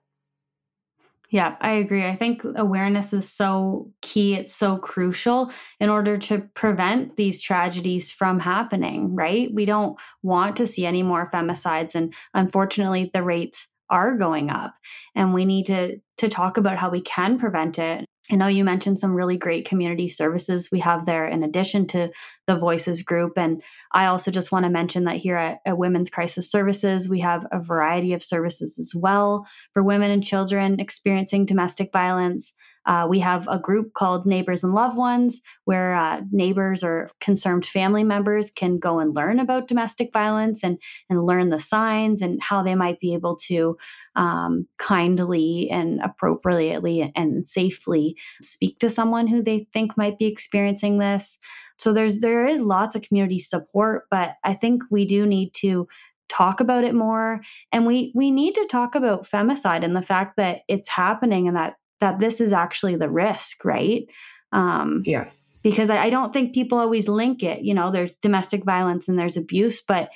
Yeah, 1.31 1.57
I 1.61 1.73
agree. 1.73 2.05
I 2.05 2.17
think 2.17 2.43
awareness 2.57 3.13
is 3.13 3.31
so 3.33 3.93
key. 4.03 4.35
It's 4.35 4.55
so 4.55 4.79
crucial 4.79 5.53
in 5.79 5.89
order 5.89 6.19
to 6.19 6.41
prevent 6.55 7.17
these 7.17 7.41
tragedies 7.41 8.11
from 8.11 8.41
happening, 8.41 9.15
right? 9.15 9.53
We 9.55 9.65
don't 9.65 9.97
want 10.23 10.57
to 10.57 10.67
see 10.67 10.85
any 10.87 11.05
more 11.05 11.31
femicides. 11.33 11.95
And 11.95 12.13
unfortunately, 12.35 13.11
the 13.15 13.23
rates 13.23 13.69
are 13.91 14.17
going 14.17 14.51
up. 14.51 14.75
And 15.15 15.33
we 15.33 15.45
need 15.45 15.67
to, 15.67 15.99
to 16.19 16.29
talk 16.29 16.57
about 16.57 16.79
how 16.79 16.91
we 16.91 17.01
can 17.01 17.39
prevent 17.39 17.79
it 17.79 18.07
I 18.31 18.37
know 18.37 18.47
you 18.47 18.65
mentioned 18.65 18.99
some 18.99 19.15
really 19.15 19.37
great 19.37 19.67
community 19.67 20.09
services 20.09 20.69
we 20.71 20.81
have 20.81 21.05
there 21.05 21.25
in 21.25 21.43
addition 21.43 21.87
to 21.89 22.11
the 22.47 22.57
Voices 22.57 23.03
group. 23.03 23.33
And 23.37 23.63
I 23.93 24.07
also 24.07 24.31
just 24.31 24.53
want 24.53 24.65
to 24.65 24.71
mention 24.71 25.05
that 25.05 25.17
here 25.17 25.37
at, 25.37 25.59
at, 25.67 25.79
Women's 25.79 26.11
Crisis 26.11 26.51
Services, 26.51 27.09
we 27.09 27.21
have 27.21 27.47
a 27.51 27.61
variety 27.61 28.13
of 28.13 28.23
services 28.23 28.79
as 28.79 28.95
well 28.95 29.47
for 29.73 29.83
women 29.83 30.11
and 30.11 30.23
children 30.23 30.79
experiencing 30.79 31.45
domestic 31.45 31.91
violence. 31.93 32.55
Uh, 32.87 33.07
we 33.09 33.19
have 33.21 33.47
a 33.49 33.59
group 33.59 33.93
called 33.95 34.27
Neighbors 34.27 34.65
and 34.65 34.75
Loved 34.75 34.97
Ones, 34.97 35.41
where 35.65 35.95
uh, 35.95 36.23
neighbors 36.33 36.83
or 36.83 37.11
concerned 37.21 37.67
family 37.67 38.05
members 38.05 38.51
can 38.51 38.79
go 38.79 38.99
and 38.99 39.15
learn 39.15 39.39
about 39.39 39.69
domestic 39.69 40.13
violence 40.13 40.65
and, 40.65 40.79
and 41.09 41.25
learn 41.25 41.51
the 41.51 41.61
signs 41.61 42.23
and 42.23 42.43
how 42.43 42.63
they 42.63 42.75
might 42.75 43.01
be 43.01 43.15
able 43.15 43.37
to 43.37 43.77
um, 44.17 44.67
kindly 44.79 45.69
and 45.71 46.01
appropriately 46.03 47.13
and 47.15 47.47
safely 47.47 48.17
speak 48.43 48.79
to 48.79 48.91
someone 48.91 49.27
who 49.27 49.43
they 49.43 49.67
think 49.73 49.97
might 49.97 50.19
be 50.19 50.27
experiencing 50.27 50.99
this. 50.99 51.39
So 51.79 51.93
there's 51.93 52.21
there 52.21 52.47
is 52.47 52.61
lots 52.61 52.95
of 52.95 53.03
community 53.03 53.39
support, 53.39 54.05
but 54.11 54.35
I 54.45 54.55
think 54.55 54.83
we 54.91 55.05
do 55.05 55.27
need 55.27 55.55
to 55.55 55.89
talk 56.29 56.61
about 56.61 56.85
it 56.85 56.95
more 56.95 57.41
and 57.73 57.87
we 57.87 58.13
we 58.15 58.31
need 58.31 58.55
to 58.55 58.67
talk 58.71 58.95
about 58.95 59.29
femicide 59.29 59.85
and 59.85 59.97
the 59.97 60.03
fact 60.03 60.37
that 60.37 60.61
it's 60.69 60.89
happening 60.89 61.49
and 61.49 61.57
that 61.57 61.75
that 62.01 62.21
this 62.21 62.41
is 62.41 62.53
actually 62.53 62.97
the 62.97 63.11
risk, 63.11 63.65
right? 63.65 64.07
Um, 64.53 65.03
yes. 65.05 65.61
Because 65.63 65.91
I, 65.91 66.05
I 66.05 66.11
don't 66.11 66.33
think 66.33 66.55
people 66.55 66.79
always 66.79 67.09
link 67.09 67.43
it. 67.43 67.63
You 67.63 67.75
know, 67.75 67.91
there's 67.91 68.17
domestic 68.17 68.65
violence 68.65 69.09
and 69.09 69.19
there's 69.19 69.37
abuse, 69.37 69.83
but 69.87 70.11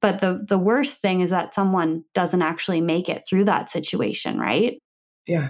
but 0.00 0.20
the 0.20 0.44
the 0.48 0.58
worst 0.58 0.98
thing 0.98 1.20
is 1.20 1.30
that 1.30 1.54
someone 1.54 2.04
doesn't 2.14 2.42
actually 2.42 2.80
make 2.80 3.08
it 3.08 3.24
through 3.28 3.44
that 3.44 3.70
situation, 3.70 4.38
right? 4.38 4.78
Yeah. 5.26 5.48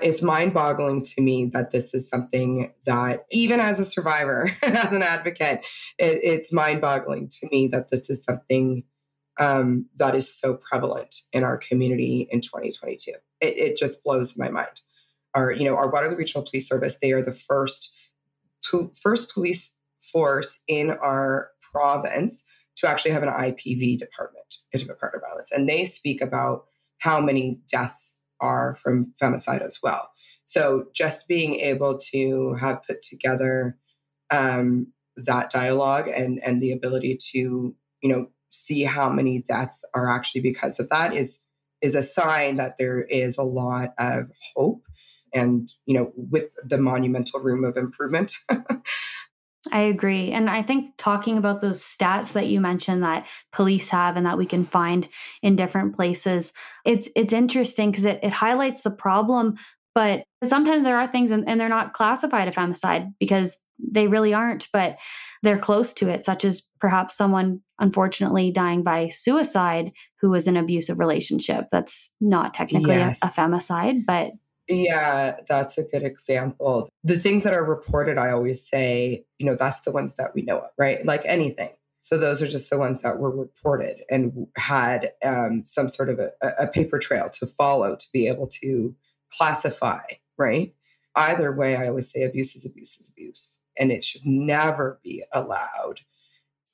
It's 0.00 0.20
mind 0.20 0.52
boggling 0.52 1.02
to 1.02 1.22
me 1.22 1.46
that 1.54 1.70
this 1.70 1.94
is 1.94 2.06
something 2.06 2.74
that, 2.84 3.24
even 3.30 3.60
as 3.60 3.80
a 3.80 3.84
survivor, 3.86 4.54
as 4.62 4.92
an 4.92 5.02
advocate, 5.02 5.64
it, 5.98 6.20
it's 6.22 6.52
mind 6.52 6.82
boggling 6.82 7.30
to 7.40 7.48
me 7.50 7.66
that 7.68 7.88
this 7.88 8.10
is 8.10 8.22
something 8.22 8.84
um, 9.40 9.86
that 9.96 10.14
is 10.14 10.32
so 10.32 10.54
prevalent 10.54 11.22
in 11.32 11.44
our 11.44 11.56
community 11.56 12.28
in 12.30 12.42
2022. 12.42 13.12
It, 13.40 13.56
it 13.56 13.76
just 13.78 14.04
blows 14.04 14.36
my 14.36 14.50
mind 14.50 14.82
our, 15.36 15.52
you 15.52 15.64
know, 15.64 15.76
our 15.76 15.90
Waterloo 15.90 16.16
Regional 16.16 16.46
Police 16.46 16.68
Service, 16.68 16.98
they 16.98 17.12
are 17.12 17.22
the 17.22 17.32
first 17.32 17.92
first 19.00 19.32
police 19.32 19.74
force 20.00 20.58
in 20.66 20.90
our 20.90 21.50
province 21.60 22.42
to 22.76 22.88
actually 22.88 23.12
have 23.12 23.22
an 23.22 23.28
IPV 23.28 23.98
department, 23.98 24.56
intimate 24.72 24.98
partner 24.98 25.22
violence, 25.24 25.52
and 25.52 25.68
they 25.68 25.84
speak 25.84 26.20
about 26.20 26.64
how 26.98 27.20
many 27.20 27.60
deaths 27.70 28.18
are 28.40 28.76
from 28.76 29.12
femicide 29.22 29.62
as 29.62 29.78
well. 29.82 30.10
So 30.46 30.86
just 30.94 31.28
being 31.28 31.60
able 31.60 31.98
to 32.12 32.54
have 32.54 32.82
put 32.82 33.02
together 33.02 33.78
um, 34.30 34.88
that 35.16 35.50
dialogue 35.50 36.08
and 36.08 36.40
and 36.44 36.62
the 36.62 36.72
ability 36.72 37.18
to 37.32 37.74
you 38.02 38.08
know 38.08 38.28
see 38.50 38.84
how 38.84 39.08
many 39.08 39.40
deaths 39.40 39.84
are 39.94 40.10
actually 40.10 40.40
because 40.40 40.78
of 40.78 40.88
that 40.88 41.14
is 41.14 41.40
is 41.82 41.94
a 41.94 42.02
sign 42.02 42.56
that 42.56 42.76
there 42.78 43.02
is 43.02 43.36
a 43.36 43.42
lot 43.42 43.90
of 43.98 44.30
hope 44.54 44.85
and 45.34 45.72
you 45.86 45.94
know 45.94 46.12
with 46.16 46.54
the 46.64 46.78
monumental 46.78 47.40
room 47.40 47.64
of 47.64 47.76
improvement 47.76 48.32
I 49.72 49.80
agree. 49.80 50.30
And 50.32 50.48
I 50.48 50.62
think 50.62 50.94
talking 50.96 51.38
about 51.38 51.60
those 51.60 51.82
stats 51.82 52.32
that 52.32 52.46
you 52.46 52.60
mentioned 52.60 53.02
that 53.02 53.26
police 53.52 53.88
have 53.88 54.16
and 54.16 54.26
that 54.26 54.38
we 54.38 54.46
can 54.46 54.66
find 54.66 55.08
in 55.42 55.56
different 55.56 55.96
places, 55.96 56.52
it's 56.84 57.08
it's 57.16 57.32
interesting 57.32 57.90
because 57.90 58.04
it, 58.04 58.20
it 58.22 58.32
highlights 58.32 58.82
the 58.82 58.90
problem, 58.90 59.56
but 59.94 60.24
sometimes 60.44 60.84
there 60.84 60.98
are 60.98 61.08
things 61.08 61.30
and, 61.30 61.48
and 61.48 61.60
they're 61.60 61.68
not 61.68 61.94
classified 61.94 62.48
a 62.48 62.52
femicide 62.52 63.12
because 63.18 63.58
they 63.78 64.08
really 64.08 64.32
aren't, 64.32 64.68
but 64.72 64.98
they're 65.42 65.58
close 65.58 65.92
to 65.94 66.08
it, 66.08 66.24
such 66.24 66.44
as 66.44 66.62
perhaps 66.80 67.16
someone 67.16 67.60
unfortunately 67.78 68.50
dying 68.50 68.82
by 68.82 69.08
suicide 69.08 69.92
who 70.20 70.30
was 70.30 70.46
in 70.46 70.56
an 70.56 70.62
abusive 70.62 70.98
relationship. 70.98 71.66
That's 71.70 72.12
not 72.20 72.54
technically 72.54 72.96
yes. 72.96 73.20
a, 73.22 73.26
a 73.26 73.30
femicide, 73.30 74.06
but 74.06 74.32
yeah, 74.68 75.36
that's 75.46 75.78
a 75.78 75.82
good 75.82 76.02
example. 76.02 76.88
The 77.04 77.18
things 77.18 77.44
that 77.44 77.54
are 77.54 77.64
reported, 77.64 78.18
I 78.18 78.30
always 78.30 78.66
say, 78.66 79.24
you 79.38 79.46
know, 79.46 79.54
that's 79.54 79.80
the 79.80 79.92
ones 79.92 80.14
that 80.16 80.34
we 80.34 80.42
know 80.42 80.58
of, 80.58 80.70
right? 80.78 81.04
Like 81.04 81.22
anything. 81.24 81.70
So 82.00 82.16
those 82.16 82.40
are 82.40 82.46
just 82.46 82.70
the 82.70 82.78
ones 82.78 83.02
that 83.02 83.18
were 83.18 83.36
reported 83.36 84.02
and 84.08 84.46
had 84.56 85.12
um, 85.24 85.64
some 85.66 85.88
sort 85.88 86.08
of 86.08 86.20
a, 86.20 86.30
a 86.58 86.68
paper 86.68 86.98
trail 86.98 87.28
to 87.30 87.46
follow 87.46 87.96
to 87.96 88.06
be 88.12 88.28
able 88.28 88.46
to 88.62 88.94
classify, 89.32 90.02
right? 90.38 90.72
Either 91.16 91.52
way, 91.52 91.76
I 91.76 91.88
always 91.88 92.10
say 92.10 92.22
abuse 92.22 92.54
is 92.54 92.64
abuse 92.64 92.96
is 92.96 93.08
abuse. 93.08 93.58
And 93.78 93.90
it 93.90 94.04
should 94.04 94.24
never 94.24 95.00
be 95.02 95.24
allowed 95.32 96.00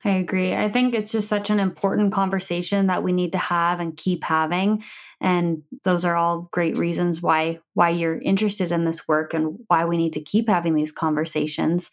I 0.05 0.11
agree. 0.11 0.53
I 0.53 0.69
think 0.69 0.95
it's 0.95 1.13
just 1.13 1.29
such 1.29 1.49
an 1.49 1.61
important 1.61 2.13
conversation 2.13 2.89
that 2.89 3.05
we 3.05 3.13
need 3.13 3.33
to 3.33 3.39
have 3.39 3.79
and 3.79 3.97
keep 3.97 4.25
having 4.25 4.83
and 5.21 5.63
those 5.85 6.05
are 6.05 6.17
all 6.17 6.49
great 6.51 6.77
reasons 6.77 7.23
why 7.23 7.61
why 7.75 7.91
you're 7.91 8.19
interested 8.19 8.73
in 8.73 8.85
this 8.85 9.07
work 9.07 9.33
and 9.33 9.59
why 9.69 9.85
we 9.85 9.97
need 9.97 10.13
to 10.15 10.23
keep 10.23 10.49
having 10.49 10.75
these 10.75 10.93
conversations. 10.93 11.91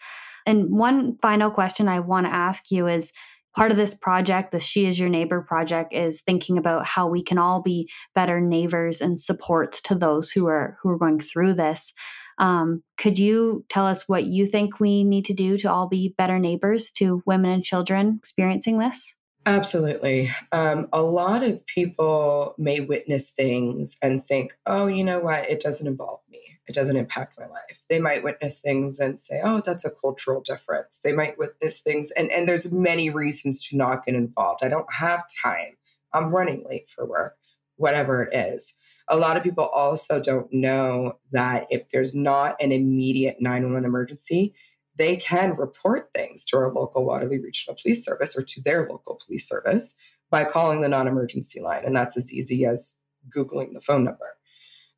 And 0.48 0.72
one 0.72 1.18
final 1.22 1.52
question 1.52 1.88
I 1.88 2.00
want 2.00 2.26
to 2.26 2.34
ask 2.34 2.72
you 2.72 2.88
is 2.88 3.14
part 3.56 3.72
of 3.72 3.78
this 3.78 3.94
project, 3.94 4.52
the 4.52 4.60
She 4.60 4.86
is 4.88 5.00
Your 5.00 5.10
Neighbor 5.10 5.42
project 5.42 5.94
is 5.94 6.22
thinking 6.22 6.58
about 6.58 6.88
how 6.88 7.08
we 7.08 7.24
can 7.24 7.38
all 7.38 7.62
be 7.62 7.90
better 8.16 8.42
neighbors 8.42 9.02
and 9.02 9.20
supports 9.20 9.82
to 9.84 9.96
those 9.96 10.32
who 10.32 10.48
are 10.48 10.78
who 10.82 10.90
are 10.90 10.98
going 10.98 11.20
through 11.20 11.54
this. 11.54 11.94
Um, 12.40 12.84
could 12.98 13.20
you 13.20 13.66
tell 13.70 13.86
us 13.86 14.08
what 14.08 14.26
you 14.26 14.46
think 14.46 14.80
we 14.80 15.04
need 15.04 15.26
to 15.26 15.34
do 15.34 15.58
to 15.60 15.72
all 15.72 15.88
be 15.88 16.16
better 16.18 16.40
neighbors 16.40 16.92
to 16.94 17.22
women 17.26 17.52
and 17.52 17.64
children 17.64 18.16
experiencing 18.18 18.80
this? 18.80 19.16
Absolutely. 19.46 20.32
Um, 20.52 20.88
a 20.94 21.02
lot 21.02 21.44
of 21.44 21.66
people 21.66 22.56
may 22.58 22.80
witness 22.80 23.32
things 23.32 23.98
and 24.02 24.24
think, 24.24 24.54
oh, 24.66 24.88
you 24.88 25.04
know 25.04 25.20
what? 25.20 25.50
It 25.50 25.62
doesn't 25.62 25.88
involve 25.88 26.22
me. 26.30 26.60
It 26.68 26.76
doesn't 26.76 26.98
impact 26.98 27.40
my 27.40 27.48
life. 27.48 27.84
They 27.90 28.00
might 28.00 28.24
witness 28.24 28.60
things 28.60 29.00
and 29.00 29.20
say, 29.20 29.42
oh, 29.44 29.62
that's 29.66 29.86
a 29.86 29.92
cultural 29.92 30.40
difference. 30.42 31.00
They 31.04 31.14
might 31.14 31.38
witness 31.38 31.80
things, 31.80 32.12
and, 32.12 32.32
and 32.32 32.48
there's 32.48 32.72
many 32.72 33.10
reasons 33.10 33.66
to 33.68 33.78
not 33.78 34.06
get 34.06 34.14
involved. 34.14 34.64
I 34.64 34.68
don't 34.68 34.94
have 34.94 35.24
time. 35.44 35.78
I'm 36.14 36.30
running 36.30 36.64
late 36.70 36.88
for 36.88 37.08
work, 37.08 37.38
whatever 37.78 38.24
it 38.24 38.36
is 38.36 38.76
a 39.10 39.18
lot 39.18 39.38
of 39.38 39.44
people 39.44 39.66
also 39.66 40.22
don't 40.22 40.52
know 40.54 41.18
that 41.32 41.66
if 41.70 41.90
there's 41.90 42.14
not 42.14 42.56
an 42.62 42.72
immediate 42.72 43.38
911 43.40 43.86
emergency, 43.86 44.54
they 44.96 45.16
can 45.16 45.56
report 45.56 46.10
things 46.14 46.46
to 46.46 46.58
our 46.58 46.72
local 46.72 47.06
Waterloo 47.06 47.42
Regional 47.42 47.78
Police 47.82 48.06
Service 48.06 48.36
or 48.38 48.42
to 48.44 48.62
their 48.62 48.88
local 48.88 49.20
police 49.26 49.48
service 49.48 49.96
by 50.30 50.44
calling 50.44 50.82
the 50.82 50.90
non 50.90 51.08
emergency 51.08 51.60
line. 51.60 51.84
And 51.86 51.96
that's 51.96 52.18
as 52.18 52.32
easy 52.32 52.66
as 52.66 52.96
Googling 53.36 53.74
the 53.74 53.82
phone 53.82 54.04
number. 54.04 54.36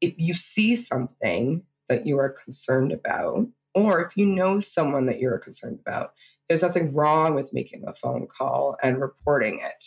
If 0.02 0.16
you 0.18 0.34
see 0.34 0.76
something 0.76 1.64
that 1.88 2.06
you 2.06 2.18
are 2.18 2.30
concerned 2.30 2.92
about, 2.92 3.48
or 3.74 4.02
if 4.02 4.18
you 4.18 4.26
know 4.26 4.60
someone 4.60 5.06
that 5.06 5.20
you're 5.20 5.38
concerned 5.38 5.80
about, 5.80 6.14
there's 6.48 6.64
nothing 6.64 6.94
wrong 6.94 7.36
with 7.36 7.54
making 7.54 7.84
a 7.88 7.94
phone 7.94 8.28
call 8.28 8.76
and 8.84 9.00
reporting 9.00 9.62
it. 9.64 9.86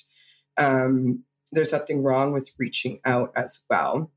Um, 0.57 1.25
there's 1.55 1.73
nothing 1.73 2.03
wrong 2.03 2.33
with 2.33 2.51
reaching 2.59 3.01
out 3.05 3.33
as 3.37 3.61
well. 3.71 4.11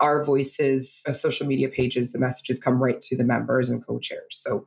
Our 0.00 0.24
voices, 0.24 1.02
uh, 1.06 1.12
social 1.12 1.46
media 1.46 1.68
pages, 1.68 2.12
the 2.12 2.18
messages 2.18 2.58
come 2.58 2.82
right 2.82 3.00
to 3.02 3.16
the 3.16 3.24
members 3.24 3.70
and 3.70 3.84
co 3.86 3.98
chairs. 3.98 4.30
So, 4.30 4.66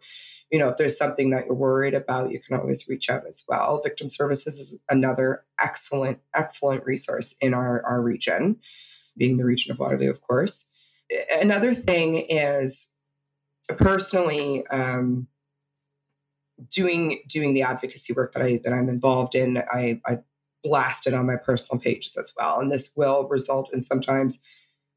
you 0.51 0.57
know, 0.57 0.69
if 0.69 0.77
there's 0.77 0.97
something 0.97 1.29
that 1.29 1.45
you're 1.45 1.55
worried 1.55 1.93
about, 1.93 2.31
you 2.31 2.39
can 2.39 2.57
always 2.57 2.87
reach 2.87 3.09
out 3.09 3.27
as 3.27 3.43
well. 3.47 3.81
Victim 3.83 4.09
Services 4.09 4.59
is 4.59 4.77
another 4.89 5.43
excellent, 5.59 6.19
excellent 6.33 6.85
resource 6.85 7.35
in 7.41 7.53
our, 7.53 7.85
our 7.85 8.01
region, 8.01 8.57
being 9.17 9.37
the 9.37 9.45
region 9.45 9.71
of 9.71 9.79
Waterloo, 9.79 10.09
of 10.09 10.21
course. 10.21 10.65
Another 11.39 11.73
thing 11.73 12.15
is 12.15 12.87
personally, 13.77 14.65
um, 14.67 15.27
doing 16.67 17.21
doing 17.27 17.53
the 17.53 17.61
advocacy 17.61 18.13
work 18.13 18.33
that 18.33 18.43
I 18.43 18.59
that 18.63 18.73
I'm 18.73 18.89
involved 18.89 19.35
in, 19.35 19.57
I, 19.57 20.01
I 20.05 20.19
blasted 20.63 21.13
on 21.13 21.27
my 21.27 21.35
personal 21.35 21.81
pages 21.81 22.17
as 22.17 22.33
well, 22.37 22.59
and 22.59 22.71
this 22.71 22.91
will 22.95 23.27
result 23.27 23.69
in 23.73 23.81
sometimes 23.81 24.39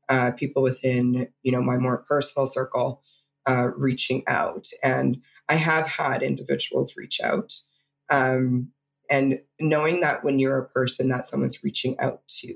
uh, 0.09 0.33
people 0.33 0.63
within 0.63 1.29
you 1.43 1.53
know 1.53 1.63
my 1.63 1.77
more 1.77 1.99
personal 2.09 2.47
circle 2.47 3.03
uh, 3.49 3.69
reaching 3.77 4.23
out, 4.27 4.67
and 4.83 5.21
I 5.49 5.55
have 5.55 5.87
had 5.87 6.23
individuals 6.23 6.97
reach 6.97 7.21
out, 7.23 7.53
um, 8.11 8.69
and 9.11 9.41
knowing 9.61 10.01
that 10.01 10.25
when 10.25 10.39
you're 10.39 10.59
a 10.59 10.69
person 10.69 11.09
that 11.11 11.27
someone's 11.27 11.63
reaching 11.63 11.99
out 12.01 12.27
to, 12.41 12.55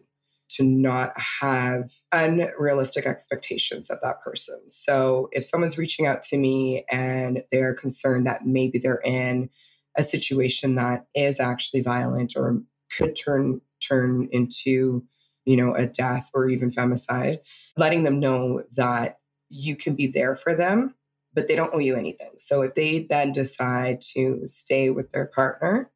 to 0.48 0.64
not 0.64 1.12
have 1.40 1.92
unrealistic 2.12 3.04
expectations 3.04 3.90
of 3.90 3.98
that 4.00 4.22
person. 4.22 4.58
So 4.70 5.28
if 5.32 5.44
someone's 5.44 5.76
reaching 5.76 6.06
out 6.06 6.22
to 6.22 6.38
me 6.38 6.84
and 6.90 7.42
they're 7.50 7.74
concerned 7.74 8.26
that 8.26 8.46
maybe 8.46 8.78
they're 8.78 9.02
in 9.04 9.50
a 9.98 10.02
situation 10.02 10.76
that 10.76 11.06
is 11.14 11.40
actually 11.40 11.82
violent 11.82 12.34
or 12.36 12.62
could 12.96 13.16
turn 13.16 13.60
turn 13.80 14.28
into, 14.32 15.04
you 15.44 15.56
know, 15.56 15.74
a 15.74 15.86
death 15.86 16.30
or 16.34 16.48
even 16.48 16.70
femicide, 16.70 17.38
letting 17.76 18.04
them 18.04 18.20
know 18.20 18.62
that 18.74 19.18
you 19.48 19.76
can 19.76 19.94
be 19.94 20.06
there 20.06 20.34
for 20.34 20.54
them, 20.54 20.94
but 21.34 21.46
they 21.46 21.54
don't 21.54 21.74
owe 21.74 21.78
you 21.78 21.96
anything. 21.96 22.32
So 22.38 22.62
if 22.62 22.74
they 22.74 23.00
then 23.00 23.32
decide 23.32 24.00
to 24.12 24.46
stay 24.46 24.90
with 24.90 25.10
their 25.10 25.26
partner, 25.26 25.90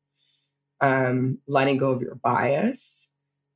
um, 0.81 1.38
letting 1.46 1.76
go 1.76 1.90
of 1.90 2.00
your 2.00 2.14
bias 2.14 3.09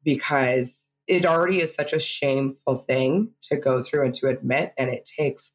because 0.03 0.89
it 1.07 1.25
already 1.25 1.61
is 1.61 1.75
such 1.75 1.93
a 1.93 1.99
shameful 1.99 2.77
thing 2.77 3.31
to 3.43 3.57
go 3.57 3.83
through 3.83 4.05
and 4.05 4.15
to 4.17 4.29
admit. 4.29 4.73
And 4.79 4.91
it 4.91 5.05
takes 5.05 5.53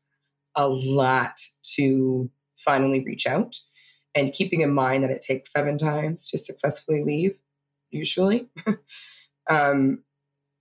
a 0.55 0.67
lot 0.67 1.39
to 1.75 2.29
finally 2.57 3.03
reach 3.03 3.25
out. 3.25 3.59
And 4.15 4.33
keeping 4.33 4.61
in 4.61 4.73
mind 4.73 5.03
that 5.03 5.11
it 5.11 5.21
takes 5.21 5.51
seven 5.51 5.77
times 5.77 6.25
to 6.29 6.37
successfully 6.37 7.03
leave, 7.03 7.37
usually. 7.91 8.49
um, 9.49 10.03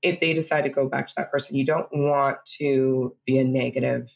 if 0.03 0.21
they 0.21 0.33
decide 0.33 0.63
to 0.63 0.69
go 0.69 0.89
back 0.89 1.09
to 1.09 1.15
that 1.17 1.31
person, 1.31 1.57
you 1.57 1.65
don't 1.65 1.89
want 1.93 2.39
to 2.59 3.17
be 3.27 3.39
a 3.39 3.45
negative 3.45 4.13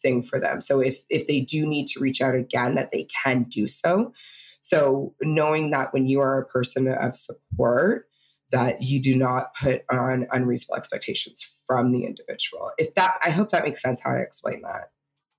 thing 0.00 0.22
for 0.22 0.40
them. 0.40 0.60
So 0.60 0.80
if 0.80 1.02
if 1.10 1.26
they 1.26 1.40
do 1.40 1.66
need 1.66 1.86
to 1.88 2.00
reach 2.00 2.20
out 2.20 2.34
again, 2.34 2.74
that 2.76 2.92
they 2.92 3.06
can 3.24 3.44
do 3.44 3.66
so. 3.66 4.12
So 4.60 5.14
knowing 5.20 5.70
that 5.70 5.92
when 5.92 6.06
you 6.06 6.20
are 6.20 6.38
a 6.38 6.46
person 6.46 6.88
of 6.88 7.16
support, 7.16 8.08
that 8.50 8.82
you 8.82 9.00
do 9.00 9.16
not 9.16 9.54
put 9.54 9.82
on 9.90 10.26
unreasonable 10.32 10.76
expectations 10.76 11.42
from 11.66 11.92
the 11.92 12.04
individual. 12.04 12.70
If 12.78 12.94
that, 12.94 13.18
I 13.22 13.30
hope 13.30 13.50
that 13.50 13.64
makes 13.64 13.82
sense 13.82 14.00
how 14.02 14.12
I 14.12 14.18
explain 14.18 14.62
that. 14.62 14.90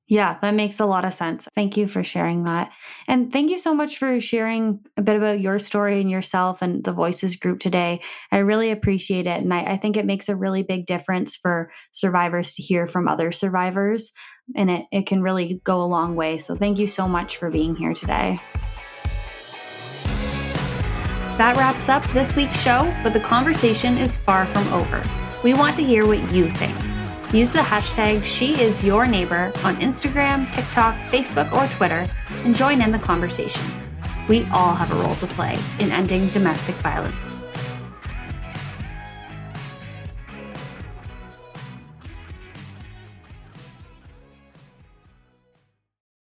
Yeah, 0.10 0.40
that 0.42 0.56
makes 0.56 0.80
a 0.80 0.88
lot 0.88 1.06
of 1.06 1.14
sense. 1.14 1.48
Thank 1.54 1.78
you 1.78 1.88
for 1.88 2.04
sharing 2.04 2.44
that. 2.46 2.72
And 3.08 3.32
thank 3.32 3.52
you 3.52 3.60
so 3.60 3.76
much 3.76 4.00
for 4.00 4.20
sharing 4.20 4.80
a 4.98 5.04
bit 5.04 5.16
about 5.16 5.40
your 5.40 5.60
story 5.60 6.02
and 6.02 6.10
yourself 6.10 6.64
and 6.64 6.84
the 6.84 6.92
Voices 6.92 7.36
group 7.36 7.60
today. 7.60 8.02
I 8.32 8.40
really 8.40 8.72
appreciate 8.72 9.28
it. 9.28 9.40
And 9.40 9.54
I, 9.54 9.60
I 9.60 9.78
think 9.78 9.98
it 9.98 10.08
makes 10.08 10.28
a 10.28 10.36
really 10.36 10.64
big 10.64 10.88
difference 10.88 11.36
for 11.36 11.72
survivors 11.92 12.56
to 12.56 12.64
hear 12.64 12.88
from 12.88 13.08
other 13.08 13.32
survivors. 13.32 14.12
And 14.56 14.72
it, 14.72 14.86
it 14.92 15.06
can 15.06 15.22
really 15.22 15.62
go 15.64 15.80
a 15.80 15.86
long 15.86 16.16
way. 16.16 16.40
So 16.40 16.56
thank 16.56 16.80
you 16.80 16.88
so 16.88 17.08
much 17.08 17.38
for 17.38 17.52
being 17.52 17.76
here 17.76 17.94
today. 17.94 18.42
That 21.38 21.56
wraps 21.56 21.88
up 21.88 22.04
this 22.08 22.36
week's 22.36 22.60
show, 22.60 22.92
but 23.04 23.14
the 23.14 23.20
conversation 23.20 23.96
is 23.96 24.18
far 24.18 24.48
from 24.48 24.68
over. 24.74 25.04
We 25.44 25.54
want 25.54 25.76
to 25.76 25.84
hear 25.84 26.08
what 26.08 26.32
you 26.32 26.50
think. 26.50 26.89
Use 27.32 27.54
the 27.54 27.60
hashtag 27.60 28.22
SheIsYourNeighbor 28.22 29.64
on 29.64 29.76
Instagram, 29.76 30.52
TikTok, 30.52 30.96
Facebook, 31.12 31.52
or 31.54 31.68
Twitter 31.76 32.08
and 32.44 32.56
join 32.56 32.82
in 32.82 32.92
the 32.92 32.98
conversation. 32.98 33.62
We 34.28 34.46
all 34.52 34.74
have 34.74 34.92
a 34.92 34.96
role 34.96 35.14
to 35.16 35.28
play 35.28 35.60
in 35.80 35.92
ending 35.92 36.28
domestic 36.30 36.74
violence. 36.78 37.39